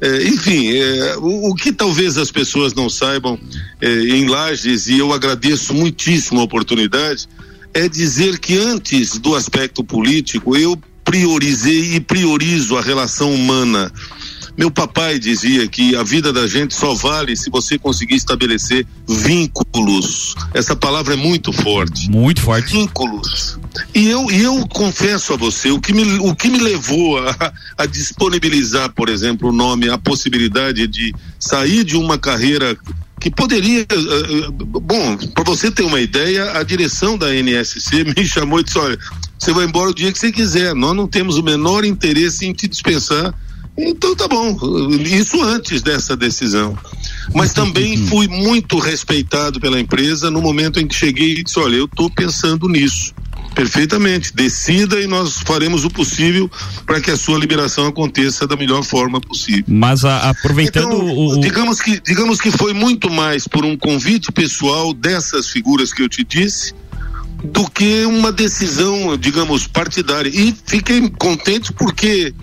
É, 0.00 0.28
enfim, 0.28 0.72
é, 0.72 1.16
o, 1.16 1.50
o, 1.50 1.54
que 1.54 1.72
talvez 1.72 2.18
as 2.18 2.30
pessoas 2.30 2.74
não 2.74 2.88
saibam 2.90 3.38
é, 3.80 3.90
em 3.90 4.26
Lages, 4.26 4.88
e 4.88 4.98
eu 4.98 5.12
agradeço 5.12 5.72
muitíssimo 5.72 6.40
a 6.40 6.44
oportunidade, 6.44 7.26
é 7.72 7.88
dizer 7.88 8.38
que 8.38 8.56
antes 8.58 9.18
do 9.18 9.34
aspecto 9.34 9.82
político, 9.82 10.56
eu 10.56 10.78
priorizei 11.04 11.94
e 11.94 12.00
priorizo 12.00 12.76
a 12.76 12.82
relação 12.82 13.32
humana. 13.32 13.92
Meu 14.56 14.70
papai 14.70 15.18
dizia 15.18 15.68
que 15.68 15.94
a 15.94 16.02
vida 16.02 16.32
da 16.32 16.46
gente 16.46 16.74
só 16.74 16.94
vale 16.94 17.36
se 17.36 17.50
você 17.50 17.78
conseguir 17.78 18.14
estabelecer 18.14 18.86
vínculos. 19.06 20.34
Essa 20.54 20.74
palavra 20.74 21.14
é 21.14 21.16
muito 21.16 21.52
forte. 21.52 22.10
Muito 22.10 22.40
forte. 22.40 22.72
Vínculos. 22.72 23.58
E 23.94 24.08
eu, 24.08 24.30
eu 24.30 24.66
confesso 24.68 25.34
a 25.34 25.36
você, 25.36 25.70
o 25.70 25.80
que 25.80 25.92
me, 25.92 26.18
o 26.20 26.34
que 26.34 26.48
me 26.48 26.58
levou 26.58 27.18
a, 27.18 27.52
a 27.76 27.84
disponibilizar, 27.84 28.90
por 28.92 29.10
exemplo, 29.10 29.50
o 29.50 29.52
nome, 29.52 29.90
a 29.90 29.98
possibilidade 29.98 30.86
de 30.86 31.14
sair 31.38 31.84
de 31.84 31.96
uma 31.96 32.16
carreira 32.16 32.76
que 33.20 33.30
poderia. 33.30 33.82
Uh, 33.82 34.52
bom, 34.52 35.16
para 35.34 35.44
você 35.44 35.70
ter 35.70 35.82
uma 35.82 36.00
ideia, 36.00 36.52
a 36.58 36.62
direção 36.62 37.18
da 37.18 37.34
NSC 37.34 38.04
me 38.16 38.24
chamou 38.26 38.60
e 38.60 38.64
disse: 38.64 38.78
olha, 38.78 38.98
você 39.38 39.52
vai 39.52 39.64
embora 39.64 39.90
o 39.90 39.94
dia 39.94 40.12
que 40.12 40.18
você 40.18 40.32
quiser, 40.32 40.74
nós 40.74 40.94
não 40.94 41.06
temos 41.06 41.36
o 41.36 41.42
menor 41.42 41.84
interesse 41.84 42.46
em 42.46 42.52
te 42.52 42.66
dispensar. 42.66 43.34
Então 43.78 44.16
tá 44.16 44.26
bom, 44.26 44.56
isso 45.00 45.42
antes 45.42 45.82
dessa 45.82 46.16
decisão. 46.16 46.76
Mas 47.34 47.52
também 47.52 48.06
fui 48.06 48.26
muito 48.26 48.78
respeitado 48.78 49.60
pela 49.60 49.78
empresa 49.78 50.30
no 50.30 50.40
momento 50.40 50.80
em 50.80 50.86
que 50.86 50.94
cheguei 50.94 51.32
e 51.32 51.44
disse: 51.44 51.58
olha, 51.58 51.76
eu 51.76 51.84
estou 51.84 52.10
pensando 52.10 52.68
nisso. 52.68 53.14
Perfeitamente. 53.54 54.34
Decida 54.34 55.00
e 55.00 55.06
nós 55.06 55.38
faremos 55.44 55.84
o 55.84 55.90
possível 55.90 56.50
para 56.84 57.00
que 57.00 57.10
a 57.10 57.16
sua 57.16 57.38
liberação 57.38 57.86
aconteça 57.86 58.46
da 58.46 58.54
melhor 58.54 58.82
forma 58.82 59.18
possível. 59.18 59.64
Mas 59.66 60.04
a, 60.04 60.28
aproveitando 60.30 60.94
então, 60.94 61.16
o, 61.16 61.40
digamos 61.40 61.80
que 61.80 61.98
digamos 62.00 62.38
que 62.38 62.50
foi 62.50 62.74
muito 62.74 63.10
mais 63.10 63.48
por 63.48 63.64
um 63.64 63.76
convite 63.76 64.30
pessoal 64.30 64.92
dessas 64.92 65.48
figuras 65.48 65.92
que 65.92 66.02
eu 66.02 66.08
te 66.08 66.22
disse 66.22 66.74
do 67.44 67.68
que 67.70 68.04
uma 68.04 68.32
decisão, 68.32 69.16
digamos, 69.16 69.66
partidária. 69.66 70.28
E 70.28 70.54
fiquei 70.66 71.08
contente 71.10 71.72
porque 71.72 72.34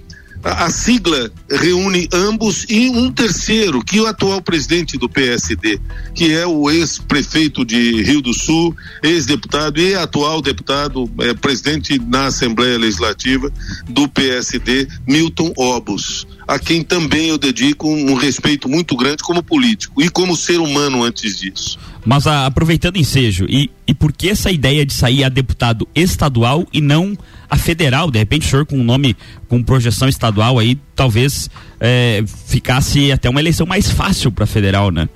a, 0.43 0.69
sigla 0.69 1.31
reúne 1.49 2.07
ambos 2.11 2.65
e 2.69 2.89
um 2.89 3.11
terceiro, 3.11 3.83
que 3.83 3.97
é 3.97 4.01
o 4.01 4.05
atual 4.05 4.41
presidente 4.41 4.97
do 4.97 5.07
PSD, 5.07 5.79
que 6.13 6.33
é 6.33 6.45
o 6.45 6.69
ex-prefeito 6.69 7.63
de 7.63 8.03
Rio 8.03 8.21
do 8.21 8.33
Sul, 8.33 8.75
ex-deputado 9.01 9.79
e 9.79 9.95
atual 9.95 10.41
deputado, 10.41 11.09
é, 11.19 11.33
presidente 11.33 11.97
na 11.99 12.27
Assembleia 12.27 12.77
Legislativa 12.77 13.51
do 13.87 14.07
PSD, 14.09 14.87
Milton 15.07 15.53
Obus, 15.55 16.27
a 16.47 16.59
quem 16.59 16.83
também 16.83 17.29
eu 17.29 17.37
dedico 17.37 17.87
um 17.87 18.13
respeito 18.15 18.67
muito 18.67 18.95
grande 18.95 19.23
como 19.23 19.41
político 19.41 20.01
e 20.01 20.09
como 20.09 20.35
ser 20.35 20.59
humano 20.59 21.03
antes 21.03 21.39
disso. 21.39 21.79
Mas 22.05 22.27
a, 22.27 22.45
aproveitando 22.45 22.95
o 22.95 22.99
ensejo, 22.99 23.45
e, 23.49 23.71
e 23.87 23.93
por 23.93 24.11
que 24.11 24.29
essa 24.29 24.51
ideia 24.51 24.85
de 24.85 24.93
sair 24.93 25.23
a 25.23 25.29
deputado 25.29 25.87
estadual 25.95 26.67
e 26.73 26.81
não 26.81 27.17
a 27.49 27.57
federal? 27.57 28.11
De 28.11 28.19
repente, 28.19 28.45
o 28.45 28.49
senhor 28.49 28.65
com 28.65 28.77
um 28.77 28.83
nome, 28.83 29.15
com 29.47 29.63
projeção 29.63 30.09
estadual 30.09 30.59
aí, 30.59 30.77
talvez 30.95 31.49
é, 31.79 32.23
ficasse 32.47 33.11
até 33.11 33.29
uma 33.29 33.39
eleição 33.39 33.65
mais 33.65 33.89
fácil 33.89 34.31
para 34.31 34.45
federal, 34.45 34.91
né? 34.91 35.07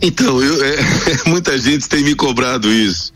Então, 0.00 0.40
eu, 0.40 0.64
é, 0.64 0.76
muita 1.26 1.58
gente 1.58 1.88
tem 1.88 2.02
me 2.02 2.14
cobrado 2.14 2.72
isso. 2.72 3.12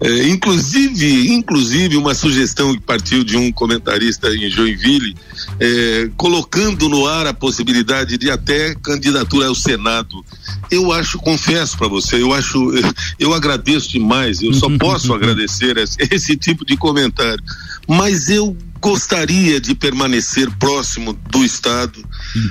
É, 0.00 0.28
inclusive, 0.28 1.28
inclusive 1.28 1.96
uma 1.98 2.14
sugestão 2.14 2.74
que 2.74 2.80
partiu 2.80 3.22
de 3.22 3.36
um 3.36 3.52
comentarista 3.52 4.28
em 4.34 4.48
Joinville, 4.48 5.14
é, 5.58 6.10
colocando 6.16 6.88
no 6.88 7.06
ar 7.06 7.26
a 7.26 7.34
possibilidade 7.34 8.16
de 8.16 8.30
até 8.30 8.74
candidatura 8.76 9.48
ao 9.48 9.54
Senado. 9.54 10.24
Eu 10.70 10.90
acho, 10.90 11.18
confesso 11.18 11.76
para 11.76 11.88
você, 11.88 12.22
eu 12.22 12.32
acho, 12.32 12.72
eu 13.20 13.34
agradeço 13.34 13.90
demais. 13.90 14.40
Eu 14.40 14.54
só 14.54 14.70
posso 14.78 15.12
agradecer 15.12 15.76
esse, 15.76 15.96
esse 16.10 16.36
tipo 16.36 16.64
de 16.64 16.78
comentário. 16.78 17.42
Mas 17.86 18.30
eu 18.30 18.56
gostaria 18.80 19.60
de 19.60 19.74
permanecer 19.74 20.50
próximo 20.58 21.12
do 21.12 21.44
Estado. 21.44 22.02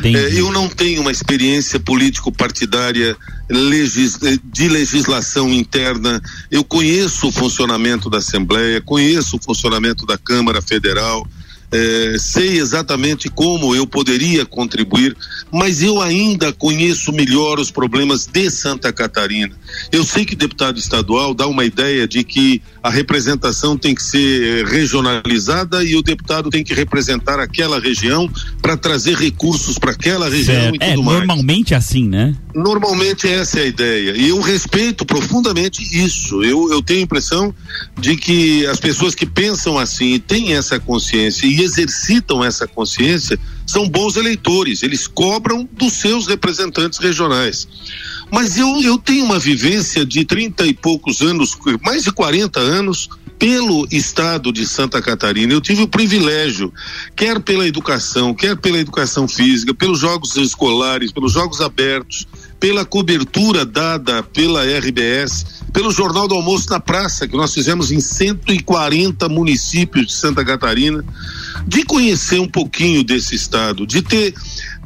É, 0.04 0.40
eu 0.40 0.52
não 0.52 0.70
tenho 0.70 1.02
uma 1.02 1.12
experiência 1.12 1.80
político-partidária 1.80 3.18
legis, 3.50 4.20
eh, 4.22 4.38
de 4.44 4.68
legislação 4.68 5.52
interna. 5.52 6.22
Eu 6.52 6.64
conheço 6.64 7.28
o 7.28 7.32
funcionamento 7.32 8.10
da 8.10 8.20
Assembleia, 8.20 8.80
conheço 8.80 9.38
o 9.38 9.42
funcionamento 9.42 10.06
da 10.06 10.18
Câmara 10.18 10.62
Federal 10.62 11.28
é, 11.72 12.16
sei 12.18 12.58
exatamente 12.58 13.30
como 13.30 13.76
eu 13.76 13.86
poderia 13.86 14.46
contribuir, 14.46 15.16
mas 15.52 15.82
eu 15.82 16.02
ainda 16.02 16.52
conheço 16.52 17.12
melhor 17.12 17.60
os 17.60 17.70
problemas 17.70 18.26
de 18.26 18.50
Santa 18.50 18.92
Catarina. 18.92 19.56
Eu 19.92 20.04
sei 20.04 20.26
que 20.26 20.36
deputado 20.36 20.80
estadual 20.80 21.34
dá 21.34 21.48
uma 21.48 21.64
ideia 21.64 22.08
de 22.08 22.24
que 22.24 22.62
a 22.82 22.90
representação 22.90 23.78
tem 23.78 23.94
que 23.94 24.02
ser 24.02 24.66
regionalizada 24.66 25.84
e 25.84 25.96
o 25.96 26.02
deputado 26.02 26.50
tem 26.50 26.64
que 26.64 26.74
representar 26.74 27.40
aquela 27.40 27.80
região 27.80 28.30
para 28.62 28.76
trazer 28.76 29.16
recursos 29.16 29.78
para 29.78 29.92
aquela 29.92 30.30
região 30.30 30.56
certo. 30.56 30.76
e 30.76 30.80
tudo 30.80 31.02
é, 31.02 31.04
mais. 31.04 31.18
Normalmente 31.20 31.74
é 31.74 31.78
assim, 31.78 32.08
né? 32.08 32.36
Normalmente 32.56 33.28
essa 33.28 33.60
é 33.60 33.64
a 33.64 33.68
ideia. 33.68 34.12
E 34.18 34.30
eu 34.30 34.40
respeito 34.40 35.06
profundamente 35.06 35.84
isso. 35.84 36.44
Eu, 36.44 36.72
eu 36.72 36.82
tenho 36.82 37.02
a 37.02 37.04
impressão 37.04 37.54
de 38.00 38.16
que 38.16 38.66
as 38.66 38.80
pessoas 38.80 39.14
que 39.14 39.26
pensam 39.26 39.78
assim 39.78 40.14
e 40.14 40.20
têm 40.20 40.54
essa 40.54 40.80
consciência 40.80 41.46
e 41.46 41.59
exercitam 41.62 42.44
essa 42.44 42.68
consciência 42.68 43.40
são 43.66 43.88
bons 43.88 44.16
eleitores, 44.16 44.84
eles 44.84 45.08
cobram 45.08 45.68
dos 45.72 45.94
seus 45.94 46.28
representantes 46.28 47.00
regionais. 47.00 47.68
Mas 48.32 48.58
eu, 48.58 48.82
eu 48.82 48.98
tenho 48.98 49.26
uma 49.26 49.40
vivência 49.40 50.06
de 50.06 50.24
30 50.24 50.66
e 50.66 50.74
poucos 50.74 51.22
anos, 51.22 51.58
mais 51.84 52.04
de 52.04 52.12
40 52.12 52.60
anos, 52.60 53.10
pelo 53.40 53.88
estado 53.90 54.52
de 54.52 54.68
Santa 54.68 55.02
Catarina. 55.02 55.54
Eu 55.54 55.62
tive 55.62 55.82
o 55.82 55.88
privilégio, 55.88 56.74
quer 57.16 57.40
pela 57.40 57.66
educação, 57.66 58.34
quer 58.34 58.58
pela 58.58 58.78
educação 58.78 59.28
física, 59.30 59.74
pelos 59.74 59.98
jogos 60.00 60.36
escolares, 60.36 61.14
pelos 61.14 61.32
jogos 61.32 61.62
abertos, 61.62 62.28
pela 62.60 62.84
cobertura 62.84 63.66
dada 63.66 64.22
pela 64.22 64.66
RBS, 64.66 65.64
pelo 65.72 65.90
Jornal 65.90 66.28
do 66.28 66.36
Almoço 66.36 66.70
na 66.70 66.82
Praça, 66.82 67.28
que 67.28 67.38
nós 67.38 67.54
fizemos 67.54 67.92
em 67.92 68.02
140 68.02 69.30
municípios 69.30 70.08
de 70.08 70.14
Santa 70.14 70.44
Catarina, 70.44 71.04
de 71.68 71.84
conhecer 71.84 72.40
um 72.40 72.48
pouquinho 72.48 73.04
desse 73.04 73.36
estado, 73.36 73.86
de 73.86 74.02
ter 74.02 74.34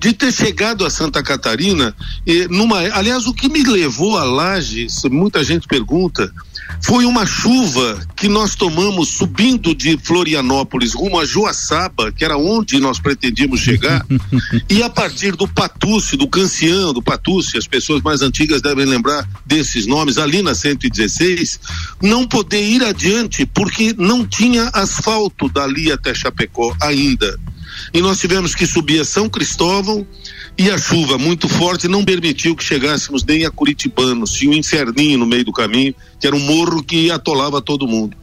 de 0.04 0.12
ter 0.12 0.34
chegado 0.34 0.86
a 0.86 0.90
Santa 0.90 1.24
Catarina 1.24 1.96
eh, 2.28 2.46
numa, 2.50 2.80
aliás, 2.94 3.26
o 3.26 3.34
que 3.34 3.48
me 3.48 3.64
levou 3.64 4.18
a 4.18 4.26
Lages, 4.26 5.04
muita 5.06 5.42
gente 5.46 5.66
pergunta, 5.66 6.30
foi 6.82 7.06
uma 7.06 7.26
chuva 7.26 8.06
que 8.14 8.28
nós 8.28 8.54
tomamos 8.54 9.12
subindo 9.12 9.74
de 9.74 9.98
Florianópolis 9.98 10.94
rumo 10.94 11.18
a 11.18 11.26
Joaçaba, 11.26 12.12
que 12.12 12.26
era 12.26 12.36
onde 12.36 12.82
nós 12.82 13.00
pretendíamos 13.00 13.62
chegar, 13.62 14.06
e 14.70 14.84
a 14.84 14.90
partir 14.90 15.38
do 15.38 15.48
Patuce, 15.48 16.18
do 16.18 16.28
Cancian, 16.28 16.92
do 16.92 17.02
Patuce, 17.02 17.58
as 17.58 17.66
pessoas 17.66 18.02
mais 18.02 18.22
antigas 18.22 18.62
devem 18.62 18.86
lembrar 18.86 19.26
desses 19.46 19.88
nomes, 19.88 20.18
ali 20.18 20.42
na 20.42 20.54
116, 20.54 21.62
não 22.02 22.28
poder 22.28 22.62
ir 22.62 22.84
adiante 22.84 23.46
porque 23.46 23.96
não 23.98 24.28
tinha 24.28 24.70
asfalto 24.74 25.48
dali 25.48 25.94
até 25.94 26.14
Chapecó 26.14 26.76
ainda. 26.82 27.40
E 27.94 28.02
nós 28.02 28.20
tivemos 28.20 28.56
que 28.56 28.66
subir 28.66 29.00
a 29.00 29.06
São 29.06 29.30
Cristóvão, 29.30 30.06
E 30.58 30.70
a 30.70 30.78
chuva 30.78 31.18
muito 31.18 31.50
forte 31.50 31.88
não 31.88 32.06
permitiu 32.06 32.56
que 32.56 32.64
chegássemos 32.64 33.24
nem 33.24 33.44
a 33.44 33.50
Curitibanos. 33.50 34.34
Tinha 34.34 34.52
um 34.52 34.56
inferninho 34.56 35.18
no 35.18 35.26
meio 35.26 35.44
do 35.44 35.52
caminho, 35.52 35.96
que 36.20 36.28
era 36.28 36.36
um 36.36 36.40
morro 36.40 36.84
que 36.84 37.10
atolava 37.10 37.60
todo 37.60 37.88
mundo. 37.88 38.16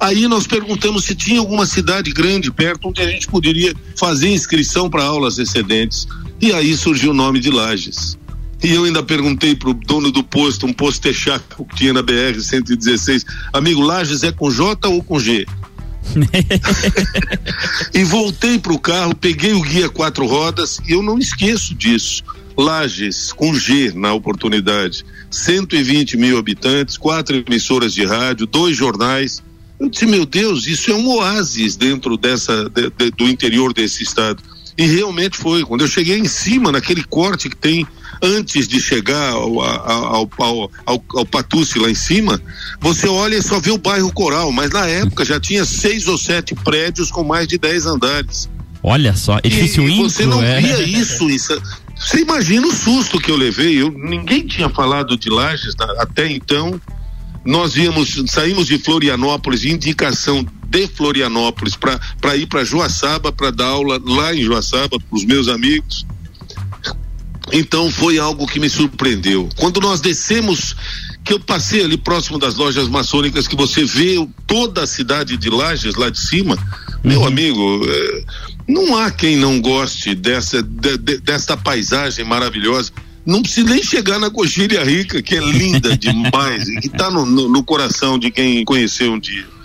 Aí 0.00 0.26
nós 0.26 0.46
perguntamos 0.46 1.04
se 1.04 1.14
tinha 1.14 1.38
alguma 1.38 1.66
cidade 1.66 2.12
grande 2.12 2.50
perto 2.50 2.88
onde 2.88 3.00
a 3.00 3.08
gente 3.08 3.28
poderia 3.28 3.74
fazer 3.94 4.28
inscrição 4.28 4.90
para 4.90 5.04
aulas 5.04 5.38
excedentes. 5.38 6.08
E 6.40 6.52
aí 6.52 6.76
surgiu 6.76 7.12
o 7.12 7.14
nome 7.14 7.38
de 7.38 7.50
Lages. 7.50 8.18
E 8.62 8.72
eu 8.72 8.84
ainda 8.84 9.02
perguntei 9.02 9.54
para 9.54 9.70
o 9.70 9.74
dono 9.74 10.10
do 10.10 10.24
posto, 10.24 10.66
um 10.66 10.72
posto 10.72 11.02
texaco 11.02 11.64
que 11.66 11.76
tinha 11.76 11.92
na 11.92 12.02
BR 12.02 12.40
116, 12.40 13.24
amigo, 13.52 13.80
Lages 13.80 14.22
é 14.22 14.32
com 14.32 14.50
J 14.50 14.88
ou 14.88 15.02
com 15.02 15.20
G? 15.20 15.46
E 17.94 18.04
voltei 18.04 18.58
para 18.58 18.72
o 18.72 18.78
carro, 18.78 19.14
peguei 19.14 19.52
o 19.52 19.60
guia 19.60 19.88
quatro 19.88 20.26
rodas 20.26 20.78
e 20.86 20.92
eu 20.92 21.02
não 21.02 21.18
esqueço 21.18 21.74
disso. 21.74 22.22
Lages, 22.56 23.32
com 23.32 23.54
G 23.54 23.92
na 23.94 24.14
oportunidade, 24.14 25.04
120 25.30 26.16
mil 26.16 26.38
habitantes, 26.38 26.96
quatro 26.96 27.36
emissoras 27.46 27.92
de 27.92 28.04
rádio, 28.04 28.46
dois 28.46 28.76
jornais. 28.76 29.42
Eu 29.78 29.90
disse, 29.90 30.06
meu 30.06 30.24
Deus, 30.24 30.66
isso 30.66 30.90
é 30.90 30.94
um 30.94 31.06
oásis 31.08 31.76
dentro 31.76 32.16
dessa, 32.16 32.70
de, 32.70 32.90
de, 32.90 33.10
do 33.10 33.28
interior 33.28 33.74
desse 33.74 34.02
estado. 34.02 34.42
E 34.78 34.86
realmente 34.86 35.38
foi. 35.38 35.64
Quando 35.64 35.82
eu 35.82 35.88
cheguei 35.88 36.18
em 36.18 36.28
cima, 36.28 36.70
naquele 36.70 37.02
corte 37.04 37.48
que 37.48 37.56
tem 37.56 37.86
antes 38.22 38.66
de 38.68 38.80
chegar 38.80 39.32
ao, 39.32 39.60
ao, 39.60 40.30
ao, 40.38 40.70
ao, 40.84 41.04
ao 41.14 41.26
Patucci 41.26 41.78
lá 41.78 41.90
em 41.90 41.94
cima, 41.94 42.40
você 42.80 43.08
olha 43.08 43.36
e 43.36 43.42
só 43.42 43.60
vê 43.60 43.70
o 43.70 43.78
bairro 43.78 44.12
Coral, 44.12 44.52
mas 44.52 44.70
na 44.70 44.86
época 44.86 45.24
já 45.24 45.40
tinha 45.40 45.64
seis 45.64 46.06
ou 46.06 46.18
sete 46.18 46.54
prédios 46.54 47.10
com 47.10 47.24
mais 47.24 47.46
de 47.46 47.58
dez 47.58 47.86
andares. 47.86 48.48
Olha 48.82 49.16
só, 49.16 49.38
edifício 49.42 49.88
e, 49.88 49.96
Você 49.98 50.24
não 50.26 50.42
é. 50.42 50.60
via 50.60 50.82
isso, 50.82 51.28
isso. 51.28 51.60
Você 51.96 52.20
imagina 52.20 52.66
o 52.66 52.72
susto 52.72 53.18
que 53.18 53.30
eu 53.30 53.36
levei. 53.36 53.80
Eu, 53.80 53.90
ninguém 53.90 54.46
tinha 54.46 54.68
falado 54.68 55.16
de 55.16 55.30
Lages 55.30 55.74
até 55.98 56.30
então. 56.30 56.80
Nós 57.44 57.76
íamos, 57.76 58.22
saímos 58.26 58.66
de 58.66 58.78
Florianópolis, 58.78 59.64
indicação 59.64 60.44
de 60.76 60.86
Florianópolis 60.86 61.74
para 61.74 62.36
ir 62.36 62.46
para 62.46 62.62
Joaçaba 62.62 63.32
para 63.32 63.50
dar 63.50 63.68
aula 63.68 63.98
lá 64.04 64.34
em 64.34 64.42
Joaçaba 64.42 64.98
para 65.00 65.16
os 65.16 65.24
meus 65.24 65.48
amigos. 65.48 66.04
Então 67.50 67.90
foi 67.90 68.18
algo 68.18 68.46
que 68.46 68.60
me 68.60 68.68
surpreendeu. 68.68 69.48
Quando 69.56 69.80
nós 69.80 70.00
descemos, 70.00 70.76
que 71.24 71.32
eu 71.32 71.40
passei 71.40 71.82
ali 71.82 71.96
próximo 71.96 72.38
das 72.38 72.56
lojas 72.56 72.88
maçônicas, 72.88 73.48
que 73.48 73.56
você 73.56 73.84
vê 73.84 74.28
toda 74.46 74.82
a 74.82 74.86
cidade 74.86 75.36
de 75.36 75.48
Lages 75.48 75.94
lá 75.94 76.10
de 76.10 76.20
cima, 76.20 76.56
uhum. 76.56 77.10
meu 77.10 77.24
amigo, 77.24 77.80
é, 77.88 78.24
não 78.68 78.98
há 78.98 79.10
quem 79.10 79.36
não 79.36 79.60
goste 79.60 80.14
dessa, 80.14 80.62
de, 80.62 80.98
de, 80.98 81.18
dessa 81.18 81.56
paisagem 81.56 82.24
maravilhosa. 82.24 82.92
Não 83.24 83.42
precisa 83.42 83.68
nem 83.68 83.82
chegar 83.82 84.18
na 84.18 84.28
Coxilha 84.28 84.84
Rica, 84.84 85.22
que 85.22 85.36
é 85.36 85.40
linda 85.40 85.96
demais 85.98 86.68
e 86.68 86.80
que 86.80 86.88
está 86.88 87.10
no, 87.10 87.24
no, 87.24 87.48
no 87.48 87.64
coração 87.64 88.18
de 88.18 88.30
quem 88.30 88.64
conheceu 88.64 89.12
um 89.12 89.18
dia. 89.18 89.55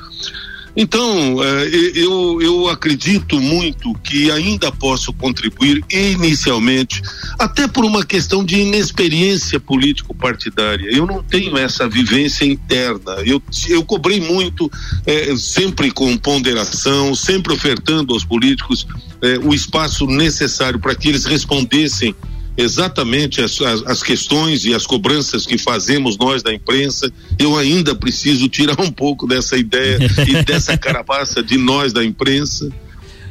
Então, 0.75 1.43
eh, 1.43 1.91
eu, 1.95 2.41
eu 2.41 2.69
acredito 2.69 3.39
muito 3.39 3.93
que 3.95 4.31
ainda 4.31 4.71
posso 4.71 5.11
contribuir 5.13 5.83
inicialmente, 5.89 7.01
até 7.37 7.67
por 7.67 7.83
uma 7.83 8.05
questão 8.05 8.43
de 8.43 8.59
inexperiência 8.59 9.59
político-partidária. 9.59 10.89
Eu 10.89 11.05
não 11.05 11.21
tenho 11.21 11.57
essa 11.57 11.89
vivência 11.89 12.45
interna. 12.45 13.15
Eu, 13.25 13.41
eu 13.67 13.83
cobrei 13.83 14.21
muito, 14.21 14.71
eh, 15.05 15.35
sempre 15.35 15.91
com 15.91 16.17
ponderação, 16.17 17.13
sempre 17.13 17.53
ofertando 17.53 18.13
aos 18.13 18.23
políticos 18.23 18.87
eh, 19.21 19.39
o 19.43 19.53
espaço 19.53 20.05
necessário 20.05 20.79
para 20.79 20.95
que 20.95 21.09
eles 21.09 21.25
respondessem 21.25 22.15
exatamente 22.57 23.41
as, 23.41 23.59
as, 23.61 23.83
as, 23.85 24.03
questões 24.03 24.65
e 24.65 24.73
as 24.73 24.85
cobranças 24.85 25.45
que 25.45 25.57
fazemos 25.57 26.17
nós 26.17 26.43
da 26.43 26.53
imprensa. 26.53 27.11
Eu 27.39 27.57
ainda 27.57 27.95
preciso 27.95 28.47
tirar 28.49 28.79
um 28.81 28.91
pouco 28.91 29.27
dessa 29.27 29.57
ideia 29.57 29.99
e 30.27 30.43
dessa 30.45 30.77
carapaça 30.77 31.41
de 31.41 31.57
nós 31.57 31.93
da 31.93 32.03
imprensa. 32.03 32.71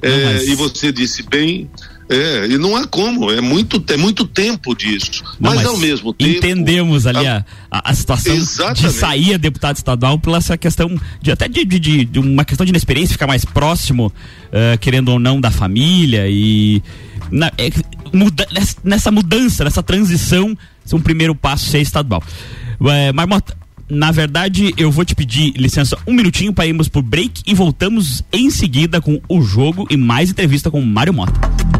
É, 0.02 0.24
mas... 0.24 0.48
E 0.48 0.54
você 0.54 0.90
disse 0.90 1.22
bem, 1.22 1.70
é, 2.10 2.46
e 2.46 2.58
não 2.58 2.74
há 2.74 2.88
como, 2.88 3.30
é 3.30 3.40
muito, 3.40 3.82
é 3.88 3.96
muito 3.96 4.26
tempo 4.26 4.74
disso. 4.74 5.22
Não, 5.38 5.50
mas, 5.50 5.62
mas, 5.62 5.66
ao 5.66 5.76
mesmo 5.76 6.12
tempo. 6.12 6.38
Entendemos 6.38 7.06
ali 7.06 7.24
a, 7.24 7.44
a, 7.70 7.90
a 7.90 7.94
situação 7.94 8.34
exatamente. 8.34 8.82
de 8.82 8.92
sair 8.92 9.34
a 9.34 9.36
deputado 9.36 9.76
estadual 9.76 10.18
pela 10.18 10.38
essa 10.38 10.58
questão 10.58 10.90
de 11.22 11.30
até 11.30 11.46
de, 11.46 11.64
de, 11.64 12.04
de 12.04 12.18
uma 12.18 12.44
questão 12.44 12.66
de 12.66 12.70
inexperiência, 12.70 13.12
ficar 13.12 13.28
mais 13.28 13.44
próximo, 13.44 14.08
uh, 14.08 14.76
querendo 14.80 15.10
ou 15.10 15.20
não, 15.20 15.40
da 15.40 15.52
família 15.52 16.26
e. 16.28 16.82
Na, 17.30 17.46
é, 17.56 17.70
muda, 18.12 18.44
nessa 18.82 19.12
mudança, 19.12 19.62
nessa 19.62 19.82
transição, 19.82 20.58
um 20.92 21.00
primeiro 21.00 21.32
passo 21.32 21.66
ser 21.66 21.80
estadual. 21.80 22.20
É, 22.86 23.12
Marmota, 23.12 23.56
na 23.88 24.10
verdade, 24.10 24.74
eu 24.76 24.90
vou 24.90 25.04
te 25.04 25.14
pedir 25.14 25.52
licença 25.56 25.96
um 26.06 26.12
minutinho 26.12 26.52
para 26.52 26.66
irmos 26.66 26.88
pro 26.88 27.02
break 27.02 27.42
e 27.46 27.54
voltamos 27.54 28.24
em 28.32 28.50
seguida 28.50 29.00
com 29.00 29.20
o 29.28 29.42
jogo 29.42 29.86
e 29.90 29.96
mais 29.96 30.30
entrevista 30.30 30.70
com 30.70 30.80
Mário 30.80 31.14
Mota. 31.14 31.79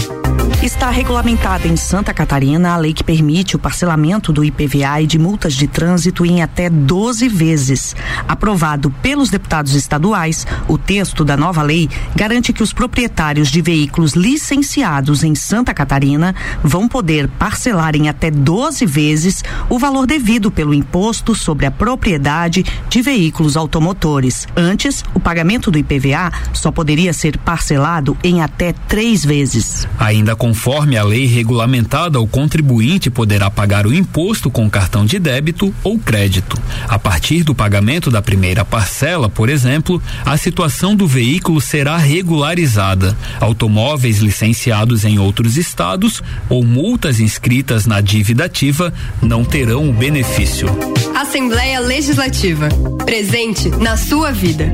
Está 0.63 0.91
regulamentada 0.91 1.67
em 1.67 1.75
Santa 1.75 2.13
Catarina 2.13 2.73
a 2.73 2.77
lei 2.77 2.93
que 2.93 3.03
permite 3.03 3.55
o 3.55 3.59
parcelamento 3.59 4.31
do 4.31 4.43
IPVA 4.43 5.01
e 5.01 5.07
de 5.07 5.17
multas 5.17 5.55
de 5.55 5.67
trânsito 5.67 6.23
em 6.23 6.43
até 6.43 6.69
12 6.69 7.27
vezes. 7.27 7.95
Aprovado 8.27 8.91
pelos 9.01 9.31
deputados 9.31 9.73
estaduais, 9.73 10.45
o 10.67 10.77
texto 10.77 11.25
da 11.25 11.35
nova 11.35 11.63
lei 11.63 11.89
garante 12.15 12.53
que 12.53 12.61
os 12.61 12.73
proprietários 12.73 13.49
de 13.49 13.59
veículos 13.59 14.13
licenciados 14.13 15.23
em 15.23 15.33
Santa 15.33 15.73
Catarina 15.73 16.35
vão 16.63 16.87
poder 16.87 17.27
parcelar 17.27 17.95
em 17.95 18.07
até 18.07 18.29
12 18.29 18.85
vezes 18.85 19.43
o 19.67 19.79
valor 19.79 20.05
devido 20.05 20.51
pelo 20.51 20.75
imposto 20.75 21.33
sobre 21.33 21.65
a 21.65 21.71
propriedade 21.71 22.63
de 22.87 23.01
veículos 23.01 23.57
automotores. 23.57 24.47
Antes, 24.55 25.03
o 25.15 25.19
pagamento 25.19 25.71
do 25.71 25.79
IPVA 25.79 26.31
só 26.53 26.71
poderia 26.71 27.13
ser 27.13 27.37
parcelado 27.39 28.15
em 28.23 28.41
até 28.43 28.73
três 28.87 29.25
vezes. 29.25 29.87
Ainda 29.99 30.30
com 30.35 30.51
Conforme 30.51 30.97
a 30.97 31.03
lei 31.03 31.25
regulamentada, 31.27 32.19
o 32.19 32.27
contribuinte 32.27 33.09
poderá 33.09 33.49
pagar 33.49 33.87
o 33.87 33.93
imposto 33.93 34.51
com 34.51 34.69
cartão 34.69 35.05
de 35.05 35.17
débito 35.17 35.73
ou 35.81 35.97
crédito. 35.97 36.55
A 36.89 36.99
partir 36.99 37.41
do 37.43 37.55
pagamento 37.55 38.11
da 38.11 38.21
primeira 38.21 38.65
parcela, 38.65 39.29
por 39.29 39.47
exemplo, 39.47 40.03
a 40.25 40.35
situação 40.35 40.93
do 40.93 41.07
veículo 41.07 41.61
será 41.61 41.95
regularizada. 41.95 43.17
Automóveis 43.39 44.19
licenciados 44.19 45.05
em 45.05 45.19
outros 45.19 45.55
estados 45.55 46.21
ou 46.49 46.65
multas 46.65 47.21
inscritas 47.21 47.85
na 47.85 48.01
dívida 48.01 48.43
ativa 48.43 48.93
não 49.21 49.45
terão 49.45 49.89
o 49.89 49.93
benefício. 49.93 50.67
Assembleia 51.15 51.79
Legislativa. 51.79 52.67
Presente 53.05 53.69
na 53.69 53.95
sua 53.95 54.31
vida. 54.31 54.71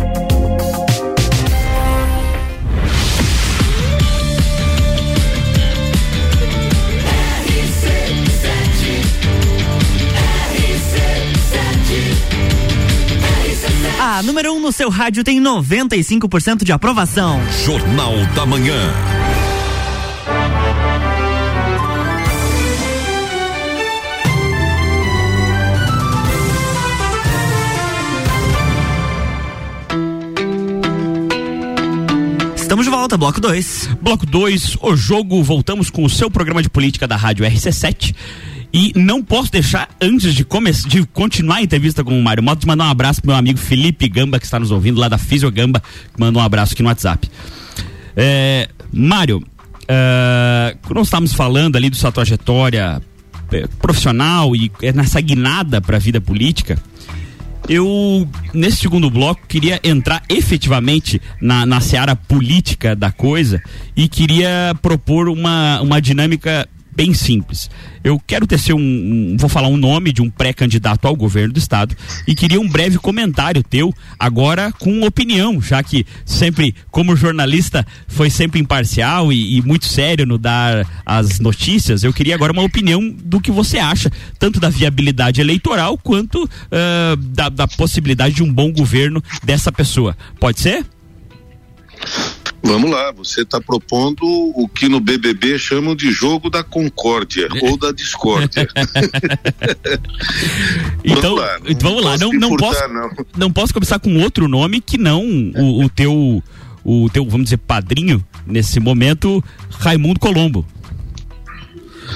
A 14.18 14.24
número 14.24 14.52
1 14.52 14.56
um 14.56 14.60
no 14.60 14.72
seu 14.72 14.90
rádio 14.90 15.24
tem 15.24 15.40
95% 15.40 16.64
de 16.64 16.72
aprovação. 16.72 17.40
Jornal 17.64 18.16
da 18.34 18.48
Manhã. 18.48 18.92
Estamos 32.56 32.86
de 32.86 32.90
volta, 32.90 33.16
bloco 33.18 33.40
2. 33.40 33.90
Bloco 34.02 34.26
2, 34.26 34.78
o 34.82 34.96
jogo, 34.96 35.44
voltamos 35.44 35.92
com 35.92 36.04
o 36.04 36.10
seu 36.10 36.32
programa 36.32 36.64
de 36.64 36.72
política 36.72 37.08
da 37.08 37.16
Rádio 37.16 37.46
RC7. 37.46 38.16
E 38.74 38.92
não 38.96 39.24
posso 39.24 39.52
deixar, 39.52 39.90
antes 40.02 40.34
de, 40.36 40.46
de 40.88 41.06
continuar 41.08 41.58
a 41.58 41.62
entrevista 41.62 42.04
com 42.04 42.18
o 42.18 42.22
Mário 42.22 42.44
Moto, 42.44 42.60
de 42.60 42.68
mandar 42.68 42.86
um 42.86 42.90
abraço 42.90 43.22
pro 43.22 43.30
meu 43.30 43.38
amigo 43.38 43.58
Felipe 43.58 44.08
Gamba, 44.08 44.40
que 44.40 44.46
está 44.46 44.60
nos 44.60 44.72
ouvindo 44.72 45.00
lá 45.00 45.08
da 45.08 45.18
Fisiogamba, 45.18 45.80
que 45.80 46.20
mandou 46.20 46.42
um 46.42 46.46
abraço 46.46 46.74
aqui 46.74 46.84
no 46.84 46.90
WhatsApp. 46.90 47.30
É, 48.16 48.68
Mário, 48.92 49.38
uh, 49.38 50.94
nós 50.94 51.08
estamos 51.08 51.34
falando 51.34 51.76
ali 51.76 51.90
da 51.90 51.96
sua 51.96 52.12
trajetória 52.12 53.02
é, 53.52 53.68
profissional 53.80 54.56
e 54.56 54.72
é 54.82 54.92
nessa 54.92 55.22
guinada 55.22 55.80
para 55.80 55.98
a 55.98 56.00
vida 56.00 56.20
política, 56.20 56.78
eu, 57.68 58.28
nesse 58.54 58.78
segundo 58.78 59.10
bloco, 59.10 59.42
queria 59.48 59.80
entrar 59.84 60.24
efetivamente 60.30 61.22
na, 61.42 61.66
na 61.66 61.82
seara 61.82 62.16
política 62.16 62.96
da 62.96 63.12
coisa 63.12 63.62
e 63.96 64.08
queria 64.08 64.76
propor 64.82 65.28
uma, 65.28 65.82
uma 65.82 66.02
dinâmica 66.02 66.68
bem 66.98 67.14
simples. 67.14 67.70
Eu 68.04 68.20
quero 68.26 68.48
tecer 68.48 68.74
um, 68.74 68.80
um 68.80 69.38
vou 69.38 69.48
falar 69.48 69.68
um 69.68 69.78
nome 69.78 70.12
de 70.12 70.20
um 70.20 70.32
pré-candidato 70.32 71.08
ao 71.08 71.16
governo 71.16 71.54
do 71.54 71.60
estado 71.60 71.96
e 72.26 72.34
queria 72.34 72.60
um 72.60 72.68
breve 72.68 72.98
comentário 72.98 73.62
teu 73.62 73.94
agora 74.18 74.72
com 74.72 75.04
opinião, 75.04 75.62
já 75.62 75.84
que 75.84 76.08
sempre 76.26 76.74
como 76.90 77.16
jornalista 77.16 77.86
foi 78.08 78.32
sempre 78.32 78.60
imparcial 78.60 79.32
e, 79.32 79.58
e 79.58 79.62
muito 79.62 79.86
sério 79.86 80.26
no 80.26 80.40
dar 80.40 80.88
as 81.06 81.40
notícias. 81.40 82.04
Eu 82.04 82.12
queria 82.12 82.34
agora 82.34 82.52
uma 82.52 82.64
opinião 82.64 83.08
do 83.24 83.40
que 83.40 83.52
você 83.52 83.78
acha 83.78 84.12
tanto 84.40 84.60
da 84.60 84.70
viabilidade 84.70 85.40
eleitoral 85.40 86.00
quanto 86.00 86.46
uh, 86.46 87.16
da, 87.16 87.50
da 87.50 87.68
possibilidade 87.68 88.34
de 88.34 88.44
um 88.44 88.52
bom 88.52 88.72
governo 88.72 89.22
dessa 89.44 89.72
pessoa. 89.72 90.18
Pode 90.40 90.62
ser? 90.62 90.84
Vamos 92.63 92.89
lá, 92.89 93.12
você 93.12 93.41
está 93.41 93.62
propondo 93.62 94.24
o 94.24 94.67
que 94.67 94.89
no 94.89 95.00
BBB 95.00 95.60
chamam 95.60 95.96
de 95.96 96.12
jogo 96.12 96.50
da 96.50 96.63
concórdia 96.63 97.48
ou 97.62 97.78
da 97.78 97.91
discórdia. 97.91 98.67
então, 101.04 101.36
vamos 101.39 101.39
lá, 101.39 101.58
não, 101.60 101.80
vamos 101.80 102.04
lá. 102.04 102.17
não, 102.17 102.34
não, 102.34 102.58
posso, 102.58 102.88
não. 102.88 103.12
não 103.38 103.54
posso 103.54 103.74
começar 103.74 104.00
com 104.00 104.22
outro 104.22 104.48
nome 104.48 104.82
que 104.82 104.98
não 104.98 105.24
o, 105.56 105.86
o 105.86 105.89
teu, 105.89 106.43
o 106.84 107.10
teu, 107.10 107.26
vamos 107.26 107.46
dizer, 107.46 107.58
padrinho 107.58 108.26
nesse 108.46 108.80
momento, 108.80 109.43
Raimundo 109.70 110.20
Colombo. 110.20 110.65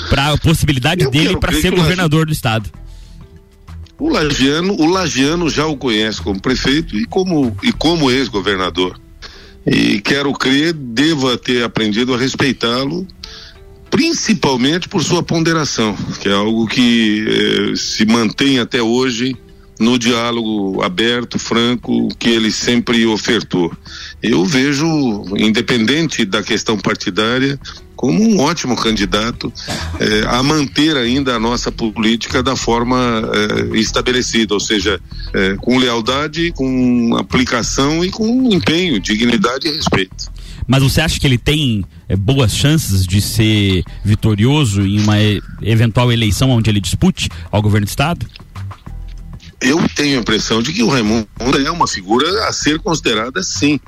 Para 0.10 0.34
a 0.34 0.38
possibilidade 0.38 1.04
Eu 1.04 1.12
dele 1.12 1.38
para 1.38 1.54
ser 1.54 1.73
governador 1.73 2.25
do 2.25 2.32
estado. 2.32 2.69
O 3.99 4.10
Lagiano, 4.10 4.73
o 4.73 4.88
Lagiano 4.88 5.49
já 5.49 5.67
o 5.67 5.77
conhece 5.77 6.21
como 6.21 6.41
prefeito 6.41 6.97
e 6.97 7.06
como, 7.06 7.56
e 7.62 7.71
como 7.71 8.10
ex-governador 8.10 8.99
e 9.65 10.00
quero 10.02 10.34
crer 10.34 10.74
deva 10.74 11.38
ter 11.38 11.63
aprendido 11.63 12.13
a 12.13 12.17
respeitá-lo 12.17 13.08
principalmente 13.89 14.88
por 14.88 15.04
sua 15.04 15.21
ponderação 15.21 15.95
que 16.21 16.30
é 16.30 16.34
algo 16.34 16.67
que 16.67 17.26
eh, 17.28 17.76
se 17.76 18.06
mantém 18.06 18.60
até 18.60 18.82
hoje 18.82 19.36
no 19.82 19.97
diálogo 19.97 20.84
aberto, 20.84 21.39
franco, 21.39 22.08
que 22.19 22.30
ele 22.30 22.52
sempre 22.52 23.06
ofertou. 23.08 23.76
Eu 24.21 24.45
vejo, 24.45 25.23
independente 25.36 26.23
da 26.25 26.43
questão 26.43 26.77
partidária, 26.77 27.60
como 27.95 28.21
um 28.21 28.39
ótimo 28.39 28.75
candidato 28.75 29.51
eh, 29.99 30.23
a 30.27 30.41
manter 30.43 30.95
ainda 30.95 31.36
a 31.36 31.39
nossa 31.39 31.71
política 31.71 32.41
da 32.41 32.55
forma 32.55 32.97
eh, 33.34 33.77
estabelecida, 33.77 34.53
ou 34.53 34.60
seja, 34.60 34.99
eh, 35.34 35.55
com 35.60 35.77
lealdade, 35.77 36.51
com 36.51 37.15
aplicação 37.15 38.03
e 38.03 38.10
com 38.10 38.51
empenho, 38.51 38.99
dignidade 38.99 39.67
e 39.67 39.75
respeito. 39.75 40.31
Mas 40.67 40.84
você 40.84 41.01
acha 41.01 41.19
que 41.19 41.25
ele 41.25 41.38
tem 41.38 41.84
boas 42.19 42.55
chances 42.55 43.05
de 43.05 43.21
ser 43.21 43.84
vitorioso 44.03 44.81
em 44.81 44.99
uma 44.99 45.17
eventual 45.62 46.12
eleição 46.12 46.49
onde 46.51 46.69
ele 46.69 46.79
dispute 46.79 47.29
ao 47.51 47.62
governo 47.62 47.86
do 47.86 47.89
estado? 47.89 48.25
Eu 49.60 49.77
tenho 49.95 50.17
a 50.17 50.21
impressão 50.21 50.62
de 50.62 50.73
que 50.73 50.81
o 50.81 50.89
Raimundo 50.89 51.27
é 51.63 51.69
uma 51.69 51.88
figura 51.88 52.47
a 52.47 52.51
ser 52.51 52.79
considerada 52.79 53.43
sim 53.43 53.79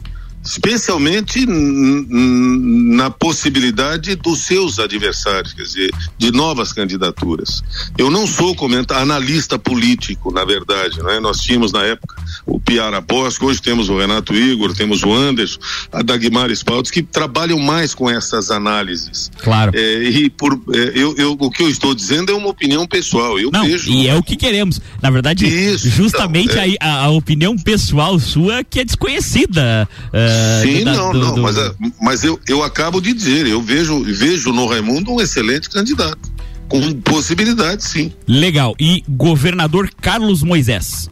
especialmente 0.43 1.45
na 1.47 3.09
possibilidade 3.09 4.15
dos 4.15 4.39
seus 4.39 4.77
adversários, 4.79 5.53
quer 5.53 5.63
dizer, 5.63 5.91
de 6.17 6.31
novas 6.31 6.73
candidaturas. 6.73 7.63
Eu 7.97 8.09
não 8.11 8.27
sou 8.27 8.53
comentar 8.55 9.01
analista 9.01 9.57
político, 9.57 10.31
na 10.31 10.43
verdade, 10.43 11.01
né? 11.01 11.19
Nós 11.19 11.39
tínhamos 11.39 11.71
na 11.71 11.83
época 11.83 12.15
o 12.45 12.59
Piara 12.59 12.99
Bosco, 12.99 13.45
hoje 13.45 13.61
temos 13.61 13.89
o 13.89 13.97
Renato 13.97 14.33
Igor, 14.33 14.73
temos 14.73 15.03
o 15.03 15.13
Anderson, 15.13 15.59
a 15.91 16.01
Dagmar 16.01 16.51
Spaltz, 16.51 16.91
que 16.91 17.01
trabalham 17.01 17.59
mais 17.59 17.93
com 17.93 18.09
essas 18.09 18.51
análises. 18.51 19.31
Claro. 19.41 19.71
É, 19.73 20.03
e 20.03 20.29
por, 20.29 20.53
é, 20.73 20.91
eu, 20.95 21.15
eu, 21.17 21.37
o 21.39 21.49
que 21.49 21.63
eu 21.63 21.69
estou 21.69 21.95
dizendo 21.95 22.31
é 22.31 22.35
uma 22.35 22.49
opinião 22.49 22.85
pessoal. 22.85 23.39
Eu 23.39 23.49
não, 23.51 23.65
vejo. 23.65 23.89
E 23.89 24.07
é 24.07 24.15
o 24.15 24.23
que 24.23 24.35
queremos. 24.35 24.81
Na 25.01 25.09
verdade, 25.09 25.45
Isso, 25.45 25.89
justamente 25.89 26.51
então, 26.51 26.63
é... 26.63 26.75
a, 26.81 27.05
a, 27.05 27.09
opinião 27.09 27.57
pessoal 27.57 28.19
sua 28.19 28.63
que 28.63 28.79
é 28.79 28.85
desconhecida. 28.85 29.87
Uh, 30.07 30.32
Sim, 30.61 30.83
da, 30.83 30.93
não, 30.93 31.11
do, 31.11 31.19
não, 31.19 31.35
do... 31.35 31.41
mas, 31.41 31.57
é, 31.57 31.71
mas 32.01 32.23
eu, 32.23 32.39
eu 32.47 32.63
acabo 32.63 33.01
de 33.01 33.13
dizer, 33.13 33.45
eu 33.45 33.61
vejo, 33.61 34.03
vejo 34.03 34.51
no 34.51 34.65
Raimundo 34.65 35.11
um 35.11 35.21
excelente 35.21 35.69
candidato. 35.69 36.31
Com 36.67 36.93
possibilidade, 37.01 37.83
sim. 37.83 38.11
Legal. 38.27 38.75
E 38.79 39.03
governador 39.07 39.89
Carlos 40.01 40.41
Moisés? 40.41 41.09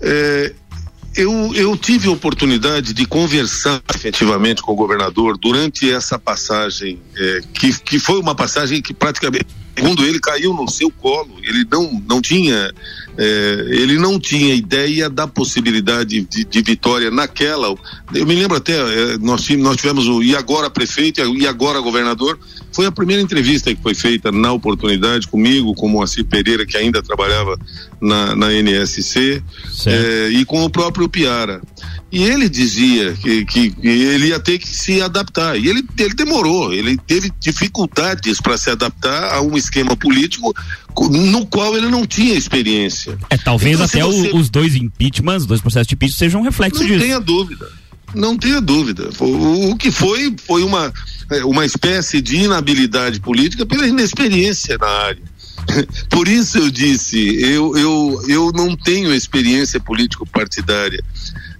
É, 0.00 0.52
eu, 1.14 1.54
eu 1.54 1.76
tive 1.76 2.08
a 2.08 2.10
oportunidade 2.10 2.94
de 2.94 3.06
conversar 3.06 3.82
efetivamente 3.94 4.62
com 4.62 4.72
o 4.72 4.74
governador 4.74 5.36
durante 5.36 5.90
essa 5.92 6.18
passagem, 6.18 6.98
é, 7.16 7.40
que, 7.52 7.78
que 7.80 7.98
foi 7.98 8.18
uma 8.18 8.34
passagem 8.34 8.80
que 8.80 8.94
praticamente, 8.94 9.46
segundo 9.76 10.04
ele, 10.04 10.20
caiu 10.20 10.52
no 10.54 10.68
seu 10.68 10.90
colo. 10.90 11.30
Ele 11.42 11.66
não, 11.70 12.02
não 12.08 12.20
tinha. 12.20 12.72
É, 13.16 13.66
ele 13.68 13.98
não 13.98 14.18
tinha 14.18 14.54
ideia 14.54 15.10
da 15.10 15.26
possibilidade 15.26 16.22
de, 16.22 16.44
de, 16.44 16.62
vitória 16.62 17.10
naquela. 17.10 17.68
Eu 18.14 18.26
me 18.26 18.34
lembro 18.34 18.56
até, 18.56 18.72
é, 18.72 19.18
nós, 19.18 19.46
nós 19.50 19.76
tivemos 19.76 20.08
o 20.08 20.22
e 20.22 20.34
agora 20.34 20.70
prefeito 20.70 21.20
e 21.20 21.46
agora 21.46 21.80
governador. 21.80 22.38
Foi 22.72 22.86
a 22.86 22.92
primeira 22.92 23.20
entrevista 23.20 23.74
que 23.74 23.82
foi 23.82 23.94
feita 23.94 24.32
na 24.32 24.50
oportunidade 24.52 25.28
comigo, 25.28 25.74
com 25.74 25.86
o 25.86 25.90
Moacir 25.90 26.24
Pereira, 26.24 26.64
que 26.64 26.76
ainda 26.76 27.02
trabalhava 27.02 27.58
na, 28.00 28.34
na 28.34 28.52
NSC, 28.52 29.42
é, 29.86 30.28
e 30.30 30.44
com 30.46 30.64
o 30.64 30.70
próprio 30.70 31.06
Piara. 31.06 31.60
E 32.12 32.24
ele 32.24 32.46
dizia 32.46 33.14
que, 33.14 33.44
que, 33.46 33.74
ele 33.82 34.28
ia 34.28 34.38
ter 34.38 34.58
que 34.58 34.68
se 34.68 35.00
adaptar. 35.00 35.56
E 35.56 35.66
ele, 35.66 35.82
ele 35.98 36.12
demorou, 36.12 36.72
ele 36.72 36.98
teve 36.98 37.32
dificuldades 37.40 38.38
para 38.38 38.58
se 38.58 38.68
adaptar 38.68 39.34
a 39.34 39.40
um 39.40 39.56
esquema 39.62 39.96
político 39.96 40.54
no 41.10 41.46
qual 41.46 41.76
ele 41.76 41.88
não 41.88 42.06
tinha 42.06 42.34
experiência. 42.34 43.18
É, 43.30 43.36
talvez 43.36 43.80
então, 43.80 43.86
até 43.86 44.02
você... 44.02 44.30
os 44.34 44.50
dois 44.50 44.74
impeachments, 44.74 45.42
os 45.42 45.46
dois 45.46 45.60
processos 45.60 45.86
de 45.86 45.94
impeachment 45.94 46.18
sejam 46.18 46.40
um 46.40 46.44
reflexo 46.44 46.80
não 46.80 46.86
disso. 46.86 46.98
Não 46.98 47.06
tenha 47.06 47.20
dúvida. 47.20 47.68
Não 48.14 48.36
tenha 48.36 48.60
dúvida. 48.60 49.08
O, 49.20 49.70
o 49.70 49.76
que 49.76 49.90
foi, 49.90 50.34
foi 50.46 50.62
uma, 50.62 50.92
é, 51.30 51.44
uma 51.44 51.64
espécie 51.64 52.20
de 52.20 52.36
inabilidade 52.36 53.20
política 53.20 53.64
pela 53.64 53.86
inexperiência 53.86 54.76
na 54.78 54.86
área. 54.86 55.22
Por 56.10 56.28
isso 56.28 56.58
eu 56.58 56.70
disse, 56.70 57.18
eu, 57.40 57.76
eu, 57.76 58.22
eu 58.28 58.52
não 58.52 58.76
tenho 58.76 59.14
experiência 59.14 59.80
político-partidária. 59.80 61.02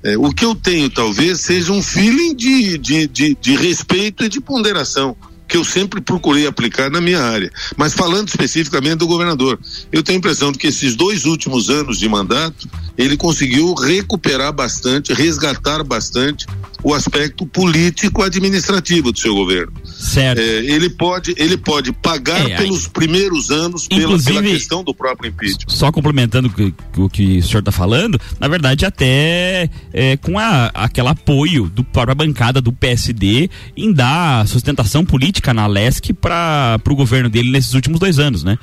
É, 0.03 0.19
o 0.19 0.31
que 0.33 0.45
eu 0.45 0.55
tenho, 0.55 0.91
talvez, 0.91 1.41
seja 1.41 1.73
um 1.73 1.83
feeling 1.83 2.35
de, 2.35 2.77
de, 2.77 3.07
de, 3.07 3.37
de 3.41 3.57
respeito 3.57 4.25
e 4.25 4.29
de 4.29 4.41
ponderação 4.41 5.17
que 5.53 5.59
eu 5.59 5.65
sempre 5.65 6.01
procurei 6.01 6.47
aplicar 6.47 6.91
na 6.91 6.99
minha 6.99 7.21
área. 7.21 7.53
Mas 7.77 7.93
falando 7.93 8.27
especificamente 8.27 8.97
do 8.97 9.07
governador, 9.07 9.61
eu 9.93 10.03
tenho 10.03 10.17
a 10.17 10.19
impressão 10.19 10.51
de 10.51 10.57
que 10.57 10.69
esses 10.69 10.97
dois 10.97 11.27
últimos 11.27 11.69
anos 11.69 11.99
de 11.99 12.09
mandato, 12.09 12.67
ele 12.97 13.19
conseguiu 13.19 13.75
recuperar 13.75 14.51
bastante, 14.51 15.13
resgatar 15.13 15.85
bastante 15.85 16.47
o 16.83 16.95
aspecto 16.95 17.47
político 17.47 18.23
administrativo 18.23 19.13
do 19.13 19.19
seu 19.19 19.35
governo. 19.35 19.73
Certo. 19.85 20.39
É, 20.39 20.43
ele 20.43 20.91
pode 20.91 21.35
ele 21.37 21.57
pode 21.57 21.93
pagar 21.93 22.51
é, 22.51 22.57
pelos 22.57 22.89
primeiros 22.89 23.51
anos 23.51 23.87
pela, 23.87 24.19
pela, 24.19 24.43
questão 24.43 24.83
do 24.83 24.95
próprio 24.95 25.31
impeachment. 25.31 25.69
Só 25.69 25.93
complementando 25.93 26.49
o 26.49 26.51
que, 26.51 26.75
o 26.97 27.09
que 27.09 27.39
o 27.39 27.43
senhor 27.43 27.61
está 27.61 27.73
falando, 27.73 28.21
na 28.41 28.49
verdade 28.49 28.85
até 28.85 29.71
é, 29.93 30.17
com 30.17 30.39
a, 30.39 30.67
aquele 30.75 31.09
apoio 31.09 31.69
do 31.69 31.85
própria 31.85 32.15
bancada 32.15 32.61
do 32.61 32.73
PSD 32.73 33.49
em 33.77 33.93
dar 33.93 34.47
sustentação 34.49 35.05
política 35.05 35.55
na 35.55 35.67
LESC 35.67 36.13
para 36.13 36.81
o 36.89 36.95
governo 36.95 37.29
dele 37.29 37.51
nesses 37.51 37.75
últimos 37.75 38.01
dois 38.01 38.19
anos, 38.19 38.43
né? 38.43 38.59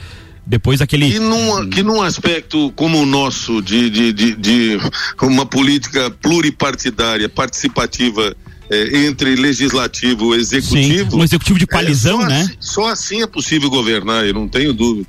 Depois 0.50 0.82
aquele. 0.82 1.12
Que 1.12 1.20
num, 1.20 1.70
que 1.70 1.84
num 1.84 2.02
aspecto 2.02 2.74
como 2.76 3.00
o 3.00 3.06
nosso, 3.06 3.62
de, 3.62 3.88
de, 3.88 4.12
de, 4.12 4.36
de 4.36 4.78
uma 5.22 5.46
política 5.46 6.10
pluripartidária, 6.10 7.30
participativa. 7.30 8.36
É, 8.72 9.08
entre 9.08 9.36
legislativo 9.36 10.36
e 10.36 10.40
executivo. 10.40 11.10
Sim, 11.10 11.18
um 11.18 11.24
executivo 11.24 11.58
de 11.58 11.66
coalizão, 11.66 12.22
é, 12.22 12.28
né? 12.28 12.42
Assim, 12.42 12.56
só 12.60 12.88
assim 12.88 13.22
é 13.24 13.26
possível 13.26 13.68
governar, 13.68 14.28
eu 14.28 14.34
não 14.36 14.48
tenho 14.48 14.76
dúvida. 14.76 15.08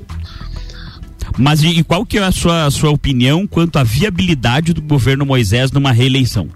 Mas 1.37 1.63
e, 1.63 1.85
qual 1.85 2.07
que 2.07 2.17
é 2.17 2.23
a 2.23 2.33
sua, 2.33 2.65
a 2.65 2.71
sua 2.71 2.89
opinião 2.89 3.47
quanto 3.47 3.79
à 3.79 3.85
viabilidade 3.85 4.73
do 4.73 4.81
governo 4.81 5.27
Moisés 5.27 5.71
numa 5.73 5.93
reeleição? 5.93 6.49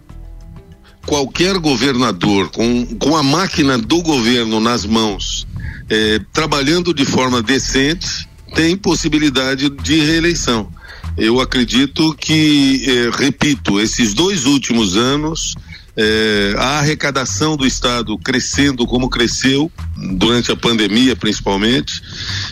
Qualquer 1.05 1.59
governador 1.59 2.51
com, 2.51 2.87
com 2.99 3.15
a 3.15 3.23
máquina 3.23 3.77
do 3.77 4.01
governo 4.01 4.59
nas 4.59 4.87
mãos, 4.87 5.47
é, 5.91 6.19
trabalhando 6.33 6.95
de 6.95 7.05
forma 7.05 7.43
decente, 7.43 8.27
tem 8.55 8.77
possibilidade 8.77 9.69
de 9.69 10.01
reeleição. 10.01 10.71
Eu 11.17 11.41
acredito 11.41 12.15
que, 12.15 12.85
eh, 12.87 13.11
repito, 13.17 13.81
esses 13.81 14.15
dois 14.15 14.47
últimos 14.47 14.97
anos, 14.97 15.55
eh, 15.97 16.55
a 16.59 16.79
arrecadação 16.81 17.57
do 17.57 17.67
Estado 17.67 18.19
crescendo 18.19 18.87
como 18.87 19.09
cresceu, 19.09 19.71
durante 19.97 20.51
a 20.51 20.57
pandemia 20.57 21.15
principalmente, 21.15 22.03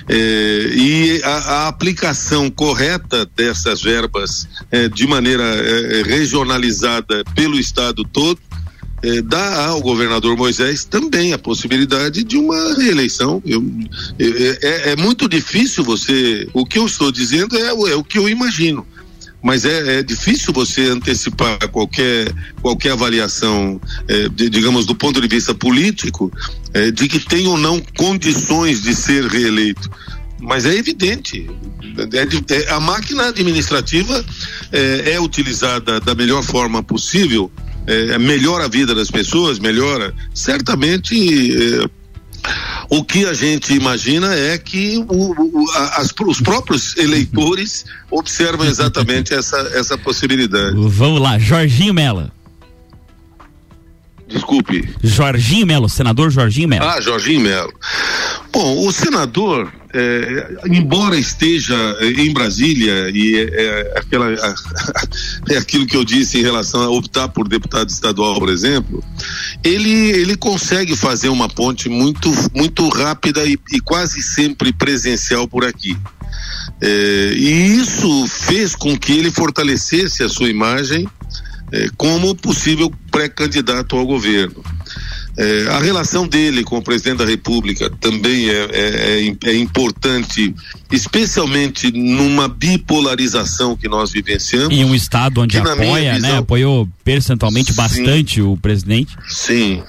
eh, 0.09 0.71
e 0.75 1.21
a, 1.25 1.37
a, 1.37 1.69
aplicação 1.69 2.49
correta 2.51 3.29
dessas 3.37 3.83
verbas 3.83 4.49
eh, 4.71 4.88
de 4.88 5.07
maneira 5.07 5.43
eh, 5.43 6.03
regionalizada 6.05 7.25
pelo 7.35 7.59
Estado 7.59 8.05
todo, 8.05 8.38
é, 9.03 9.21
dá 9.23 9.67
ao 9.67 9.81
governador 9.81 10.37
Moisés 10.37 10.85
também 10.85 11.33
a 11.33 11.38
possibilidade 11.38 12.23
de 12.23 12.37
uma 12.37 12.75
reeleição. 12.77 13.43
Eu, 13.45 13.65
é, 14.19 14.93
é, 14.93 14.97
muito 14.97 15.29
difícil 15.29 15.83
você. 15.83 16.49
O 16.55 16.65
que 16.65 16.79
eu 16.79 16.87
estou 16.87 17.11
dizendo 17.11 17.57
é, 17.57 17.69
é 17.69 17.97
o 17.97 18.05
que 18.05 18.19
eu 18.19 18.29
imagino. 18.29 18.87
Mas 19.43 19.65
é, 19.65 19.99
é, 19.99 20.03
difícil 20.05 20.53
você 20.53 20.83
antecipar 20.83 21.59
qualquer, 21.71 22.33
qualquer 22.61 22.93
avaliação, 22.93 23.81
é, 24.07 24.29
de, 24.29 24.49
digamos, 24.49 24.87
do 24.87 24.95
ponto 24.95 25.21
de 25.21 25.27
vista 25.27 25.53
político, 25.53 26.31
é, 26.73 26.93
de 26.93 27.09
que 27.09 27.19
tem 27.19 27.49
ou 27.49 27.59
não 27.59 27.81
condições 27.97 28.83
de 28.83 28.95
ser 28.95 29.27
reeleito. 29.27 29.91
Mas 30.41 30.65
é 30.65 30.75
evidente, 30.75 31.49
é, 32.49 32.73
a 32.73 32.79
máquina 32.79 33.29
administrativa 33.29 34.25
é, 34.71 35.21
utilizada 35.21 36.01
da 36.01 36.15
melhor 36.15 36.43
forma 36.43 36.83
possível 36.83 37.51
é, 37.87 38.18
melhora 38.18 38.64
a 38.64 38.68
vida 38.68 38.95
das 38.95 39.11
pessoas, 39.11 39.59
melhora. 39.59 40.14
Certamente 40.35 41.14
é, 41.55 41.90
o 42.90 43.05
que 43.05 43.25
a 43.25 43.33
gente 43.33 43.73
imagina 43.75 44.35
é 44.35 44.59
que 44.59 44.99
o, 45.09 45.61
o, 45.61 45.71
as, 45.97 46.12
os 46.27 46.40
próprios 46.40 46.97
eleitores 46.97 47.85
observam 48.11 48.66
exatamente 48.66 49.33
essa, 49.35 49.59
essa 49.75 49.97
possibilidade. 49.97 50.77
Vamos 50.77 51.21
lá, 51.21 51.38
Jorginho 51.38 51.95
Mela. 51.95 52.33
Desculpe. 54.29 54.88
Jorginho 55.03 55.66
Melo, 55.66 55.88
senador 55.88 56.31
Jorginho 56.31 56.68
Melo. 56.68 56.87
Ah, 56.87 57.01
Jorginho 57.01 57.40
Melo. 57.40 57.73
Bom, 58.51 58.87
o 58.87 58.92
senador, 58.92 59.71
é, 59.94 60.55
embora 60.70 61.18
esteja 61.18 61.74
em 62.00 62.33
Brasília 62.33 63.11
e 63.11 63.37
é, 63.37 63.42
é 63.42 63.98
aquela, 63.98 64.33
é 65.50 65.57
aquilo 65.59 65.87
que 65.87 65.96
eu 65.96 66.05
disse 66.05 66.38
em 66.38 66.42
relação 66.42 66.83
a 66.83 66.90
optar 66.90 67.28
por 67.28 67.46
deputado 67.46 67.90
estadual, 67.90 68.38
por 68.38 68.48
exemplo, 68.48 69.05
ele, 69.62 69.90
ele 69.90 70.37
consegue 70.37 70.96
fazer 70.96 71.28
uma 71.28 71.48
ponte 71.48 71.88
muito, 71.88 72.31
muito 72.55 72.88
rápida 72.88 73.44
e, 73.44 73.59
e 73.72 73.81
quase 73.81 74.22
sempre 74.22 74.72
presencial 74.72 75.46
por 75.46 75.64
aqui. 75.64 75.96
É, 76.81 77.33
e 77.35 77.76
isso 77.76 78.26
fez 78.26 78.74
com 78.74 78.96
que 78.96 79.12
ele 79.12 79.31
fortalecesse 79.31 80.22
a 80.22 80.28
sua 80.28 80.48
imagem 80.48 81.07
é, 81.70 81.88
como 81.96 82.35
possível 82.35 82.92
pré-candidato 83.11 83.96
ao 83.96 84.07
governo. 84.07 84.62
É, 85.37 85.66
a 85.68 85.79
relação 85.79 86.29
dele 86.29 86.62
com 86.62 86.77
o 86.77 86.83
presidente 86.83 87.18
da 87.18 87.25
República 87.25 87.90
também 88.01 88.51
é, 88.51 88.68
é, 88.71 89.27
é, 89.29 89.51
é 89.51 89.57
importante, 89.57 90.55
especialmente 90.90 91.90
numa 91.90 92.49
bipolarização 92.49 93.75
que 93.75 93.88
nós 93.88 94.12
vivenciamos. 94.12 94.77
Em 94.77 94.85
um 94.85 94.95
estado 94.95 95.40
onde 95.40 95.57
apoia, 95.57 96.12
né, 96.12 96.14
visão, 96.16 96.31
né? 96.31 96.38
Apoiou 96.38 96.88
percentualmente 97.03 97.73
sim, 97.73 97.77
bastante 97.77 98.42
o 98.42 98.59
presidente. 98.59 99.16
Sim. 99.27 99.83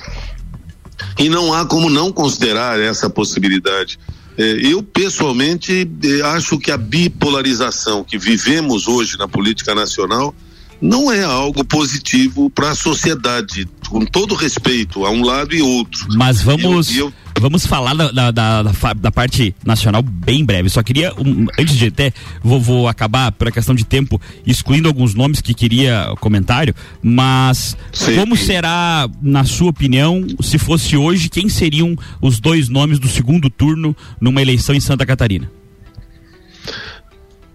E 1.19 1.27
não 1.27 1.53
há 1.53 1.65
como 1.65 1.89
não 1.89 2.11
considerar 2.11 2.79
essa 2.79 3.09
possibilidade. 3.09 3.99
É, 4.37 4.43
eu, 4.43 4.81
pessoalmente, 4.81 5.89
é, 6.03 6.21
acho 6.21 6.57
que 6.57 6.71
a 6.71 6.77
bipolarização 6.77 8.01
que 8.03 8.17
vivemos 8.17 8.87
hoje 8.87 9.17
na 9.17 9.27
política 9.27 9.75
nacional 9.75 10.33
não 10.81 11.11
é 11.11 11.23
algo 11.23 11.63
positivo 11.63 12.49
para 12.49 12.71
a 12.71 12.75
sociedade, 12.75 13.67
com 13.89 14.05
todo 14.05 14.35
respeito 14.35 15.05
a 15.05 15.11
um 15.11 15.23
lado 15.23 15.55
e 15.55 15.61
outro. 15.61 16.07
Mas 16.15 16.41
vamos. 16.41 16.95
Eu, 16.95 17.07
eu, 17.07 17.41
vamos 17.41 17.65
falar 17.65 17.93
da, 17.93 18.11
da, 18.11 18.31
da, 18.31 18.93
da, 18.93 19.11
parte 19.11 19.55
nacional 19.65 20.01
bem 20.01 20.43
breve. 20.43 20.69
Só 20.69 20.83
queria, 20.83 21.13
um, 21.15 21.45
antes 21.59 21.75
de 21.75 21.87
até, 21.87 22.13
vou, 22.43 22.59
vou 22.59 22.87
acabar, 22.87 23.31
por 23.31 23.51
questão 23.51 23.73
de 23.73 23.85
tempo, 23.85 24.19
excluindo 24.45 24.87
alguns 24.87 25.13
nomes 25.13 25.41
que 25.41 25.53
queria 25.53 26.13
comentário, 26.19 26.73
mas 27.01 27.77
Sim. 27.91 28.15
como 28.15 28.35
será, 28.35 29.09
na 29.21 29.43
sua 29.43 29.69
opinião, 29.69 30.25
se 30.41 30.57
fosse 30.57 30.95
hoje, 30.97 31.29
quem 31.29 31.49
seriam 31.49 31.95
os 32.21 32.39
dois 32.39 32.69
nomes 32.69 32.99
do 32.99 33.07
segundo 33.07 33.49
turno 33.49 33.95
numa 34.19 34.41
eleição 34.41 34.75
em 34.75 34.79
Santa 34.79 35.05
Catarina? 35.05 35.49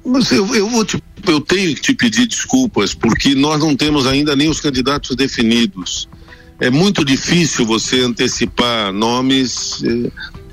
Mas 0.09 0.33
eu, 0.33 0.55
eu, 0.55 0.69
vou 0.69 0.85
te, 0.85 1.03
eu 1.27 1.41
tenho 1.41 1.75
que 1.75 1.81
te 1.83 1.95
pedir 1.95 2.27
desculpas, 2.27 2.95
porque 2.95 3.35
nós 3.35 3.61
não 3.61 3.77
temos 3.77 4.07
ainda 4.07 4.35
nem 4.35 4.49
os 4.49 4.61
candidatos 4.61 5.15
definidos. 5.15 6.09
É 6.61 6.71
muito 6.71 7.05
difícil 7.05 7.65
você 7.65 8.01
antecipar 8.01 8.93
nomes. 8.93 9.83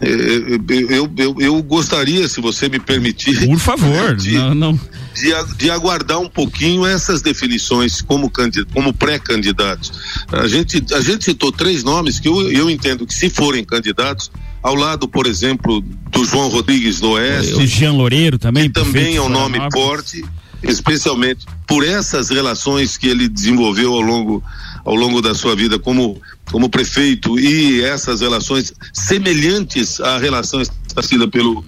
É, 0.02 0.08
é, 0.08 0.98
eu, 0.98 1.10
eu, 1.18 1.36
eu, 1.40 1.64
gostaria, 1.64 2.28
se 2.28 2.40
você 2.42 2.70
me 2.70 2.80
permitir. 2.80 3.48
Por 3.48 3.58
favor, 3.58 4.14
de, 4.18 4.34
não, 4.34 4.54
não. 4.54 4.80
de, 5.16 5.56
de 5.58 5.72
aguardar 5.72 6.20
um 6.20 6.30
pouquinho 6.30 6.86
essas 6.86 7.22
definições 7.24 8.02
como, 8.02 8.32
como 8.72 8.94
pré-candidatos. 8.94 9.92
A 10.32 10.48
gente, 10.48 10.84
a 10.94 11.02
gente 11.02 11.26
citou 11.26 11.52
três 11.52 11.84
nomes 11.84 12.20
que 12.20 12.28
eu, 12.28 12.52
eu 12.52 12.70
entendo 12.70 13.08
que 13.08 13.14
se 13.14 13.30
forem 13.30 13.64
candidatos, 13.64 14.30
ao 14.66 14.74
lado, 14.74 15.08
por 15.08 15.28
exemplo, 15.28 15.80
do 16.10 16.26
João 16.26 16.50
Rodrigues 16.50 17.00
do 17.00 17.12
Oeste. 17.12 17.54
O 17.54 17.68
Jean 17.68 17.94
Loureiro 17.94 18.40
também. 18.40 18.64
Que 18.64 18.74
também 18.74 19.16
é 19.16 19.22
um 19.22 19.30
nome 19.30 19.60
forte, 19.72 20.26
especialmente 20.64 21.46
por 21.68 21.86
essas 21.86 22.32
relações 22.32 22.98
que 22.98 23.08
ele 23.08 23.30
desenvolveu 23.30 23.94
ao 23.94 24.02
longo, 24.02 24.44
ao 24.84 24.96
longo 24.96 25.22
da 25.22 25.36
sua 25.36 25.56
vida 25.56 25.78
como, 25.78 26.20
como 26.52 26.68
prefeito 26.68 27.38
e 27.38 27.84
essas 27.84 28.22
relações 28.22 28.74
semelhantes 28.92 30.02
à 30.02 30.18
relação 30.18 30.60
estabelecida 30.60 31.28
pelo, 31.28 31.64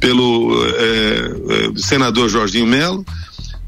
pelo 0.00 0.66
é, 0.66 1.70
é, 1.76 1.78
senador 1.78 2.28
Jorginho 2.28 2.66
Melo. 2.66 3.06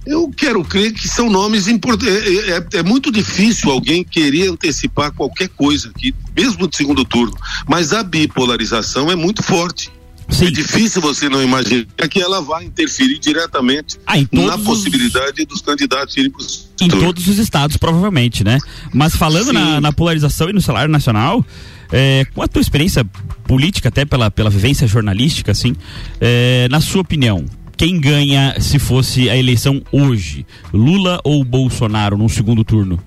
Eu 0.06 0.30
quero 0.36 0.64
crer 0.64 0.92
que 0.92 1.06
são 1.06 1.30
nomes 1.30 1.68
importantes. 1.68 2.14
É, 2.14 2.50
é, 2.50 2.66
é, 2.74 2.82
muito 2.82 3.10
difícil 3.10 3.70
alguém 3.70 4.02
querer 4.02 4.50
antecipar 4.50 5.12
qualquer 5.12 5.48
coisa 5.48 5.90
aqui, 5.90 6.14
mesmo 6.36 6.68
de 6.68 6.76
segundo 6.76 7.04
turno. 7.04 7.36
Mas 7.68 7.92
a 7.92 8.02
bipolarização 8.02 9.10
é 9.10 9.14
muito 9.14 9.42
forte. 9.42 9.90
Sim. 10.28 10.46
É 10.46 10.50
difícil 10.50 11.02
você 11.02 11.28
não 11.28 11.42
imaginar 11.42 11.86
que 12.08 12.20
ela 12.20 12.40
vai 12.40 12.64
interferir 12.64 13.18
diretamente 13.18 13.98
ah, 14.06 14.14
na 14.32 14.56
possibilidade 14.56 15.42
os... 15.42 15.46
dos 15.46 15.60
candidatos 15.60 16.16
irem 16.16 16.30
para 16.30 16.44
Em 16.80 16.88
todos 16.88 17.28
os 17.28 17.38
estados, 17.38 17.76
provavelmente, 17.76 18.42
né? 18.42 18.58
Mas 18.94 19.14
falando 19.14 19.52
na, 19.52 19.80
na, 19.80 19.92
polarização 19.92 20.48
e 20.48 20.52
no 20.52 20.60
salário 20.62 20.90
nacional, 20.90 21.44
é, 21.92 22.24
com 22.34 22.42
a 22.42 22.48
tua 22.48 22.62
experiência 22.62 23.04
política, 23.44 23.90
até 23.90 24.04
pela, 24.04 24.30
pela 24.30 24.48
vivência 24.48 24.86
jornalística, 24.86 25.52
assim, 25.52 25.76
é, 26.20 26.66
na 26.70 26.80
sua 26.80 27.02
opinião, 27.02 27.44
quem 27.76 28.00
ganha 28.00 28.56
se 28.60 28.78
fosse 28.78 29.28
a 29.28 29.36
eleição 29.36 29.82
hoje? 29.90 30.46
Lula 30.72 31.20
ou 31.24 31.44
Bolsonaro 31.44 32.16
no 32.16 32.28
segundo 32.28 32.64
turno? 32.64 32.98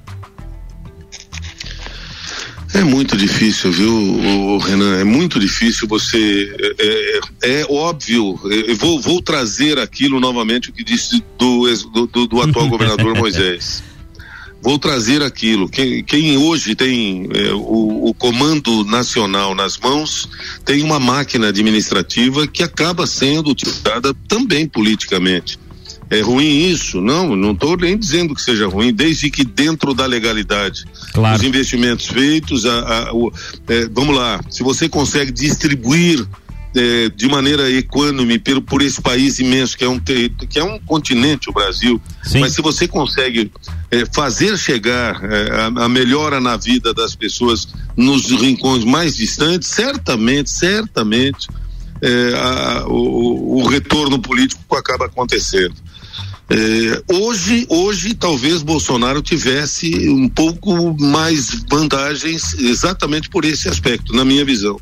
É 2.73 2.84
muito 2.84 3.15
difícil, 3.15 3.71
viu, 3.71 4.58
Renan? 4.58 4.97
É 4.97 5.04
muito 5.06 5.39
difícil 5.39 5.88
você. 5.88 6.54
É, 6.78 7.19
é, 7.49 7.62
é 7.62 7.65
óbvio, 7.69 8.38
eu 8.43 8.75
vou, 8.75 8.99
vou, 8.99 9.21
trazer 9.21 9.80
aquilo 9.80 10.19
novamente 10.19 10.69
o 10.69 10.73
que 10.73 10.84
disse 10.84 11.23
do, 11.39 12.08
do, 12.08 12.28
do 12.28 12.41
atual 12.41 12.67
governador 12.69 13.17
Moisés 13.17 13.82
vou 14.65 14.80
trazer 14.80 15.21
aquilo. 15.21 15.69
Quem, 15.69 16.04
quem 16.04 16.38
hoje 16.38 16.73
tem 16.73 17.30
é, 17.32 17.54
o, 17.54 18.08
o, 18.08 18.13
comando 18.15 18.84
nacional 18.84 19.54
nas 19.54 19.78
mãos 19.78 20.28
tem 20.65 20.82
uma 20.82 20.99
máquina 20.99 21.49
administrativa 21.49 22.47
que 22.47 22.63
acaba 22.63 23.06
sendo 23.06 23.51
utilizada 23.51 24.12
também 24.28 24.67
politicamente. 24.67 25.60
É 26.10 26.19
ruim 26.19 26.67
isso? 26.67 26.99
Não, 26.99 27.36
não 27.36 27.51
estou 27.51 27.78
nem 27.78 27.95
dizendo 27.95 28.34
que 28.34 28.41
seja 28.41 28.67
ruim, 28.67 28.91
desde 28.91 29.30
que 29.30 29.43
dentro 29.43 29.93
da 29.93 30.08
legalidade. 30.08 30.84
Claro. 31.13 31.38
Os 31.38 31.43
investimentos 31.43 32.08
feitos, 32.08 32.65
a, 32.65 32.80
a, 32.80 33.13
o, 33.13 33.32
é, 33.67 33.88
vamos 33.91 34.15
lá, 34.15 34.39
se 34.49 34.63
você 34.63 34.89
consegue 34.89 35.32
distribuir 35.32 36.25
é, 36.75 37.09
de 37.09 37.27
maneira 37.27 37.69
equânime 37.71 38.38
por, 38.38 38.61
por 38.61 38.81
esse 38.81 39.01
país 39.01 39.39
imenso 39.39 39.77
que 39.77 39.85
é 39.85 39.89
um 39.89 39.99
que 39.99 40.59
é 40.59 40.63
um 40.63 40.77
continente 40.79 41.49
o 41.49 41.53
Brasil 41.53 42.01
Sim. 42.23 42.39
mas 42.39 42.53
se 42.53 42.61
você 42.61 42.88
consegue 42.88 43.51
é, 43.89 44.05
fazer 44.13 44.57
chegar 44.57 45.23
é, 45.23 45.51
a, 45.51 45.85
a, 45.85 45.89
melhora 45.89 46.39
na 46.41 46.57
vida 46.57 46.93
das 46.93 47.15
pessoas 47.15 47.67
nos 47.95 48.29
rincões 48.29 48.83
mais 48.83 49.15
distantes 49.15 49.69
certamente 49.69 50.49
certamente 50.49 51.47
é, 52.01 52.33
a, 52.35 52.85
o, 52.88 53.61
o, 53.61 53.67
retorno 53.67 54.19
político 54.19 54.75
acaba 54.75 55.05
acontecendo 55.05 55.75
é, 56.49 57.03
hoje, 57.11 57.65
hoje 57.69 58.13
talvez 58.13 58.61
Bolsonaro 58.61 59.21
tivesse 59.21 60.09
um 60.09 60.29
pouco 60.29 60.95
mais 61.01 61.49
vantagens 61.67 62.53
exatamente 62.59 63.29
por 63.29 63.43
esse 63.45 63.67
aspecto, 63.67 64.13
na 64.13 64.23
minha 64.23 64.45
visão. 64.45 64.79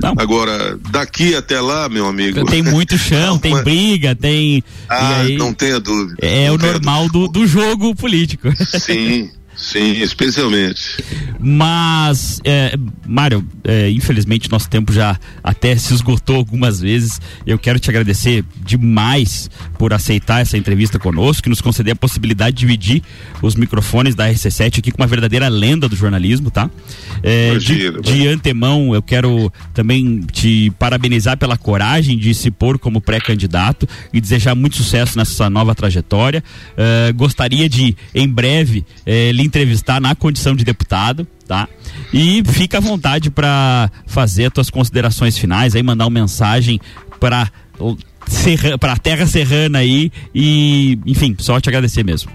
Não. 0.00 0.14
Agora, 0.18 0.78
daqui 0.90 1.34
até 1.34 1.60
lá, 1.60 1.88
meu 1.88 2.06
amigo. 2.06 2.44
Tem 2.44 2.62
muito 2.62 2.96
chão, 2.96 3.38
tem 3.40 3.54
briga, 3.62 4.14
tem. 4.14 4.62
Ah, 4.88 5.20
aí, 5.20 5.36
não 5.36 5.52
tenha 5.52 5.78
dúvida. 5.80 6.16
É 6.20 6.50
o 6.50 6.58
normal 6.58 7.08
do, 7.08 7.28
do 7.28 7.46
jogo 7.46 7.94
político. 7.94 8.48
Sim. 8.78 9.30
Sim, 9.56 10.00
especialmente. 10.02 11.02
Mas, 11.38 12.40
é, 12.44 12.74
Mário, 13.06 13.46
é, 13.64 13.90
infelizmente 13.90 14.50
nosso 14.50 14.68
tempo 14.68 14.92
já 14.92 15.18
até 15.42 15.76
se 15.76 15.92
esgotou 15.94 16.36
algumas 16.36 16.80
vezes. 16.80 17.20
Eu 17.46 17.58
quero 17.58 17.78
te 17.78 17.90
agradecer 17.90 18.44
demais 18.64 19.50
por 19.78 19.92
aceitar 19.92 20.40
essa 20.40 20.56
entrevista 20.56 20.98
conosco, 20.98 21.48
e 21.48 21.50
nos 21.50 21.60
conceder 21.60 21.92
a 21.92 21.96
possibilidade 21.96 22.56
de 22.56 22.60
dividir 22.60 23.02
os 23.40 23.54
microfones 23.54 24.14
da 24.14 24.28
RC7 24.28 24.78
aqui 24.78 24.90
com 24.90 25.02
uma 25.02 25.06
verdadeira 25.06 25.48
lenda 25.48 25.88
do 25.88 25.96
jornalismo, 25.96 26.50
tá? 26.50 26.70
É, 27.22 27.56
de, 27.58 28.00
de 28.00 28.28
antemão, 28.28 28.94
eu 28.94 29.02
quero 29.02 29.52
também 29.74 30.20
te 30.32 30.70
parabenizar 30.78 31.36
pela 31.36 31.56
coragem 31.56 32.16
de 32.16 32.34
se 32.34 32.50
pôr 32.50 32.78
como 32.78 33.00
pré-candidato 33.00 33.88
e 34.12 34.20
desejar 34.20 34.54
muito 34.54 34.76
sucesso 34.76 35.18
nessa 35.18 35.50
nova 35.50 35.74
trajetória. 35.74 36.42
É, 36.76 37.12
gostaria 37.12 37.68
de, 37.68 37.96
em 38.14 38.28
breve, 38.28 38.84
é, 39.04 39.32
lhe 39.42 39.46
entrevistar 39.46 40.00
na 40.00 40.14
condição 40.14 40.54
de 40.54 40.64
deputado, 40.64 41.26
tá? 41.46 41.68
E 42.12 42.42
fica 42.46 42.78
à 42.78 42.80
vontade 42.80 43.30
para 43.30 43.90
fazer 44.06 44.46
as 44.46 44.52
tuas 44.52 44.70
considerações 44.70 45.36
finais, 45.36 45.74
aí 45.74 45.82
mandar 45.82 46.04
uma 46.06 46.20
mensagem 46.20 46.80
para 47.20 47.50
para 48.78 48.92
a 48.92 48.96
terra 48.96 49.26
serrana 49.26 49.80
aí 49.80 50.12
e, 50.32 50.98
enfim, 51.04 51.34
só 51.38 51.60
te 51.60 51.68
agradecer 51.68 52.04
mesmo. 52.04 52.30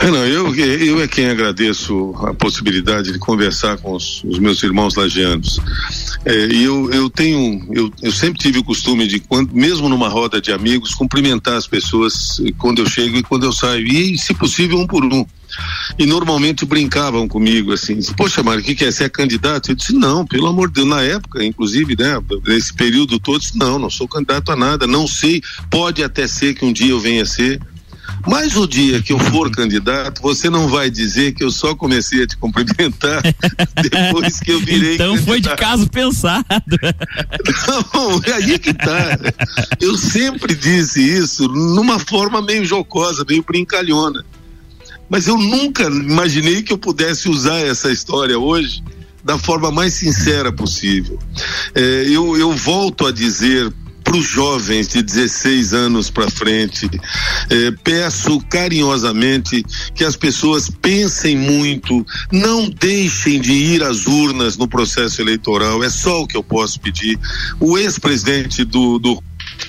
Renan, 0.00 0.26
eu, 0.26 0.54
eu 0.54 1.00
é 1.00 1.08
quem 1.08 1.28
agradeço 1.28 2.14
a 2.18 2.34
possibilidade 2.34 3.12
de 3.12 3.18
conversar 3.18 3.78
com 3.78 3.94
os, 3.94 4.22
os 4.24 4.38
meus 4.38 4.62
irmãos 4.62 4.94
lagianos. 4.96 5.60
É, 6.24 6.46
e 6.46 6.64
eu, 6.64 6.90
eu 6.92 7.08
tenho, 7.08 7.66
eu, 7.72 7.92
eu 8.02 8.12
sempre 8.12 8.38
tive 8.38 8.58
o 8.58 8.64
costume 8.64 9.06
de, 9.06 9.20
quando, 9.20 9.54
mesmo 9.54 9.88
numa 9.88 10.08
roda 10.08 10.40
de 10.40 10.52
amigos, 10.52 10.94
cumprimentar 10.94 11.56
as 11.56 11.66
pessoas 11.66 12.40
quando 12.58 12.80
eu 12.80 12.86
chego 12.86 13.16
e 13.16 13.22
quando 13.22 13.44
eu 13.44 13.52
saio. 13.52 13.86
E, 13.86 14.18
se 14.18 14.34
possível, 14.34 14.78
um 14.78 14.86
por 14.86 15.04
um. 15.04 15.24
E 15.98 16.06
normalmente 16.06 16.64
brincavam 16.64 17.28
comigo 17.28 17.72
assim, 17.72 17.98
poxa, 18.16 18.42
Mário, 18.42 18.60
o 18.60 18.64
que, 18.64 18.74
que 18.74 18.84
é? 18.84 18.90
Você 18.90 19.04
é 19.04 19.08
candidato? 19.08 19.70
Eu 19.70 19.74
disse, 19.74 19.92
não, 19.92 20.26
pelo 20.26 20.46
amor 20.46 20.68
de 20.68 20.74
Deus, 20.74 20.88
na 20.88 21.02
época, 21.02 21.44
inclusive, 21.44 21.96
né, 21.98 22.18
nesse 22.46 22.72
período 22.72 23.18
todo, 23.18 23.40
disse, 23.40 23.58
não, 23.58 23.78
não 23.78 23.90
sou 23.90 24.08
candidato 24.08 24.50
a 24.52 24.56
nada, 24.56 24.86
não 24.86 25.06
sei, 25.06 25.42
pode 25.70 26.02
até 26.02 26.26
ser 26.26 26.54
que 26.54 26.64
um 26.64 26.72
dia 26.72 26.90
eu 26.90 27.00
venha 27.00 27.24
ser. 27.24 27.60
Mas 28.26 28.56
o 28.56 28.66
dia 28.66 29.02
que 29.02 29.12
eu 29.12 29.18
for 29.18 29.50
candidato, 29.52 30.22
você 30.22 30.48
não 30.48 30.68
vai 30.68 30.90
dizer 30.90 31.32
que 31.32 31.44
eu 31.44 31.50
só 31.50 31.74
comecei 31.74 32.22
a 32.22 32.26
te 32.26 32.36
cumprimentar 32.36 33.22
depois 33.82 34.40
que 34.40 34.50
eu 34.52 34.60
virei 34.60 34.94
Então 34.94 35.14
candidato. 35.14 35.26
foi 35.26 35.40
de 35.40 35.56
caso 35.56 35.88
pensado. 35.88 36.44
Não, 37.94 38.20
é 38.24 38.32
aí 38.32 38.58
que 38.58 38.72
tá. 38.72 39.18
Eu 39.80 39.96
sempre 39.96 40.54
disse 40.54 41.00
isso 41.02 41.48
numa 41.48 41.98
forma 41.98 42.40
meio 42.42 42.64
jocosa, 42.64 43.24
meio 43.28 43.42
brincalhona. 43.42 44.24
Mas 45.08 45.26
eu 45.26 45.36
nunca 45.36 45.84
imaginei 45.84 46.62
que 46.62 46.72
eu 46.72 46.78
pudesse 46.78 47.28
usar 47.28 47.58
essa 47.60 47.90
história 47.90 48.38
hoje 48.38 48.82
da 49.24 49.38
forma 49.38 49.70
mais 49.70 49.94
sincera 49.94 50.52
possível. 50.52 51.18
É, 51.74 52.04
eu, 52.08 52.36
eu 52.36 52.52
volto 52.52 53.06
a 53.06 53.12
dizer 53.12 53.72
para 54.04 54.18
os 54.18 54.26
jovens 54.28 54.88
de 54.88 55.02
16 55.02 55.72
anos 55.72 56.10
para 56.10 56.30
frente. 56.30 56.88
É, 57.48 57.70
peço 57.82 58.38
carinhosamente 58.50 59.64
que 59.94 60.04
as 60.04 60.14
pessoas 60.14 60.70
pensem 60.70 61.36
muito, 61.36 62.04
não 62.30 62.68
deixem 62.68 63.40
de 63.40 63.52
ir 63.52 63.82
às 63.82 64.06
urnas 64.06 64.58
no 64.58 64.68
processo 64.68 65.22
eleitoral, 65.22 65.82
é 65.82 65.88
só 65.88 66.22
o 66.22 66.26
que 66.26 66.36
eu 66.36 66.44
posso 66.44 66.78
pedir. 66.78 67.18
O 67.58 67.78
ex-presidente 67.78 68.62
do, 68.62 68.98
do, 68.98 69.22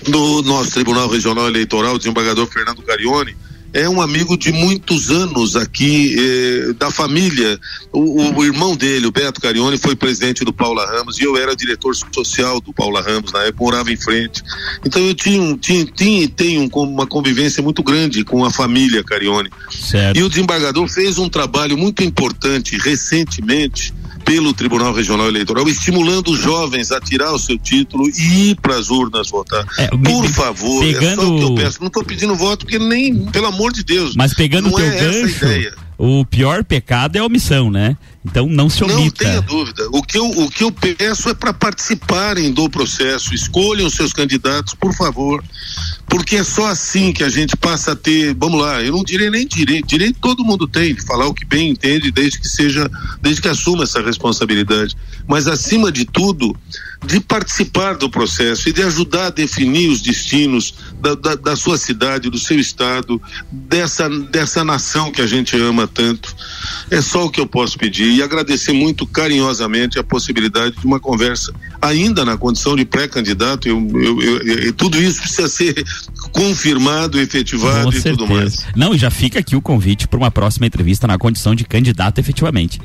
do 0.06 0.42
nosso 0.44 0.72
Tribunal 0.72 1.10
Regional 1.10 1.48
Eleitoral, 1.48 1.96
o 1.96 1.98
desembargador 1.98 2.46
Fernando 2.48 2.82
Carione, 2.82 3.36
é 3.76 3.90
um 3.90 4.02
amigo 4.02 4.38
de 4.38 4.54
muitos 4.54 5.10
anos 5.10 5.58
aqui 5.58 6.16
eh, 6.18 6.74
da 6.80 6.90
família. 6.90 7.60
O, 7.92 8.38
o, 8.38 8.46
irmão 8.46 8.74
dele, 8.74 9.06
o 9.06 9.12
Beto 9.12 9.42
Carione, 9.42 9.78
foi 9.78 9.98
presidente 9.98 10.46
do 10.46 10.54
Paula 10.54 10.86
Ramos 10.86 11.20
e 11.20 11.24
eu 11.24 11.36
era 11.36 11.54
diretor 11.54 11.94
social 11.94 12.62
do 12.62 12.72
Paula 12.72 13.02
Ramos 13.02 13.34
na 13.34 13.44
época, 13.44 13.64
morava 13.66 13.92
em 13.92 13.98
frente. 13.98 14.42
Então 14.86 15.02
eu 15.02 15.14
tinha, 15.14 15.58
tinha, 15.58 15.86
tinha 15.86 16.24
e 16.24 16.28
tenho 16.30 16.70
uma 16.74 17.06
convivência 17.06 17.62
muito 17.62 17.84
grande 17.84 18.24
com 18.24 18.46
a 18.46 18.50
família 18.50 19.04
Carione. 19.04 19.50
Certo. 19.70 20.18
E 20.18 20.24
o 20.24 20.30
desembargador 20.30 20.88
fez 20.88 21.18
um 21.18 21.28
trabalho 21.28 21.78
muito 21.78 22.02
importante 22.02 22.78
recentemente 22.78 23.94
pelo 24.26 24.54
Tribunal 24.54 24.92
Regional 24.92 25.28
Eleitoral, 25.28 25.68
estimulando 25.70 26.32
os 26.32 26.40
jovens 26.40 26.92
a 26.92 27.00
tirar 27.00 27.32
o 27.32 27.40
seu 27.40 27.58
título 27.58 28.10
e 28.10 28.50
ir 28.50 28.56
para 28.56 28.76
as 28.76 28.90
urnas 28.90 29.30
votar. 29.30 29.64
É, 29.78 29.88
Por 29.88 30.24
me, 30.24 30.28
favor, 30.28 30.84
pegando... 30.84 31.06
é 31.06 31.16
só 31.16 31.34
o 31.34 31.38
que 31.38 31.44
eu 31.44 31.56
peço. 31.56 31.80
Não 31.80 31.88
estou 31.88 32.04
pedindo 32.04 32.36
voto 32.36 32.66
porque 32.66 32.80
nem, 32.80 33.26
pelo 33.28 33.46
amor 33.46 33.72
de 33.72 33.84
Deus. 33.84 34.16
Mas 34.16 34.34
pegando 34.34 34.70
o 34.70 34.76
teu 34.76 34.86
é 34.86 35.00
gancho, 35.00 35.76
o 35.98 36.26
pior 36.26 36.64
pecado 36.64 37.16
é 37.16 37.20
a 37.20 37.26
omissão, 37.26 37.70
né? 37.70 37.96
Então 38.26 38.48
não 38.48 38.70
se 38.70 38.84
omita. 38.84 39.00
Não 39.00 39.10
tenha 39.12 39.42
dúvida. 39.42 39.88
O 39.92 40.02
que 40.02 40.18
eu, 40.18 40.26
o 40.26 40.50
que 40.50 40.64
eu 40.64 40.72
peço 40.72 41.30
é 41.30 41.34
para 41.34 41.54
participarem 41.54 42.52
do 42.52 42.70
processo, 42.70 43.34
escolham 43.34 43.90
seus 43.90 44.12
candidatos, 44.12 44.74
por 44.74 44.94
favor. 44.94 45.44
porque 46.08 46.38
é 46.38 46.44
só 46.44 46.68
assim 46.68 47.12
que 47.12 47.24
a 47.24 47.30
gente 47.30 47.56
passa 47.58 47.92
a 47.92 47.96
ter, 47.96 48.34
vamos 48.36 48.62
lá, 48.62 48.82
eu 48.82 48.94
não 48.94 49.04
direi 49.04 49.30
nem 49.30 49.46
direito, 49.46 49.88
direito 49.88 50.20
todo 50.20 50.46
mundo 50.46 50.68
tem 50.68 50.96
de 50.96 51.06
falar 51.06 51.28
o 51.28 51.34
que 51.34 51.46
bem 51.46 51.70
entende, 51.70 52.12
desde 52.12 52.40
que 52.40 52.48
seja, 52.48 52.90
desde 53.22 53.42
que 53.42 53.48
assuma 53.48 53.84
essa 53.84 54.02
responsabilidade, 54.02 54.96
mas 55.28 55.48
acima 55.48 55.92
de 55.92 56.06
tudo, 56.06 56.56
de 57.06 57.20
participar 57.20 57.96
do 57.96 58.10
processo 58.10 58.70
e 58.70 58.74
de 58.74 58.82
ajudar 58.84 59.28
a 59.28 59.30
definir 59.30 59.90
os 59.90 60.02
destinos 60.02 60.74
da, 61.00 61.16
da, 61.16 61.36
da, 61.36 61.56
sua 61.56 61.78
cidade, 61.78 62.30
do 62.30 62.40
seu 62.40 62.60
estado, 62.60 63.22
dessa, 63.52 64.10
dessa 64.10 64.64
nação 64.64 65.12
que 65.12 65.22
a 65.22 65.28
gente 65.28 65.56
ama 65.58 65.88
tanto. 65.88 66.36
É 66.90 67.02
só 67.02 67.26
o 67.26 67.30
que 67.30 67.40
eu 67.40 67.48
posso 67.48 67.78
pedir 67.78 68.15
e 68.16 68.24
agradecer 68.24 68.72
muito 68.72 69.06
carinhosamente 69.06 70.00
a 70.00 70.04
possibilidade 70.04 70.78
de 70.78 70.86
uma 70.86 71.00
conversa, 71.00 71.54
ainda 71.82 72.24
na 72.24 72.38
condição 72.38 72.76
de 72.76 72.86
pré-candidato. 72.86 73.68
Eu, 73.68 73.86
eu, 73.94 74.42
eu, 74.42 74.74
tudo 74.74 75.02
isso 75.02 75.22
precisa 75.22 75.50
ser 75.50 75.84
confirmado, 76.32 77.20
efetivado 77.20 77.84
Com 77.84 77.90
e 77.90 77.94
certeza. 77.94 78.18
tudo 78.18 78.34
mais. 78.34 78.66
Não, 78.74 78.98
já 78.98 79.12
fica 79.12 79.40
aqui 79.40 79.56
o 79.56 79.62
convite 79.62 80.08
para 80.08 80.18
uma 80.18 80.32
próxima 80.32 80.66
entrevista 80.66 81.06
na 81.06 81.18
condição 81.18 81.54
de 81.54 81.66
candidato 81.66 82.20
efetivamente. 82.20 82.82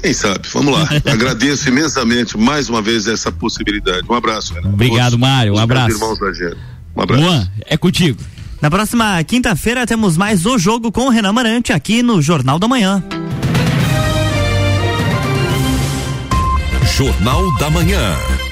Quem 0.00 0.12
sabe? 0.12 0.48
Vamos 0.52 0.72
lá. 0.72 0.88
Agradeço 1.10 1.68
imensamente 1.68 2.38
mais 2.38 2.68
uma 2.68 2.80
vez 2.80 3.08
essa 3.08 3.32
possibilidade. 3.32 4.06
Um 4.08 4.14
abraço. 4.14 4.54
Renato. 4.54 4.72
Obrigado, 4.72 5.18
Mário. 5.18 5.54
Um 5.54 5.58
abraço. 5.58 5.96
Irmãos 5.96 6.18
da 6.20 6.26
Um 6.96 7.02
abraço. 7.02 7.22
Juan, 7.22 7.48
é 7.66 7.76
contigo. 7.76 8.20
Na 8.62 8.70
próxima 8.70 9.22
quinta-feira 9.24 9.86
temos 9.86 10.16
mais 10.16 10.46
o 10.46 10.58
jogo 10.58 10.92
com 10.92 11.06
o 11.06 11.10
Renan 11.10 11.32
Marante 11.32 11.72
aqui 11.72 12.02
no 12.02 12.22
Jornal 12.22 12.58
da 12.58 12.68
Manhã. 12.68 13.02
Jornal 16.98 17.56
da 17.60 17.70
Manhã. 17.70 18.47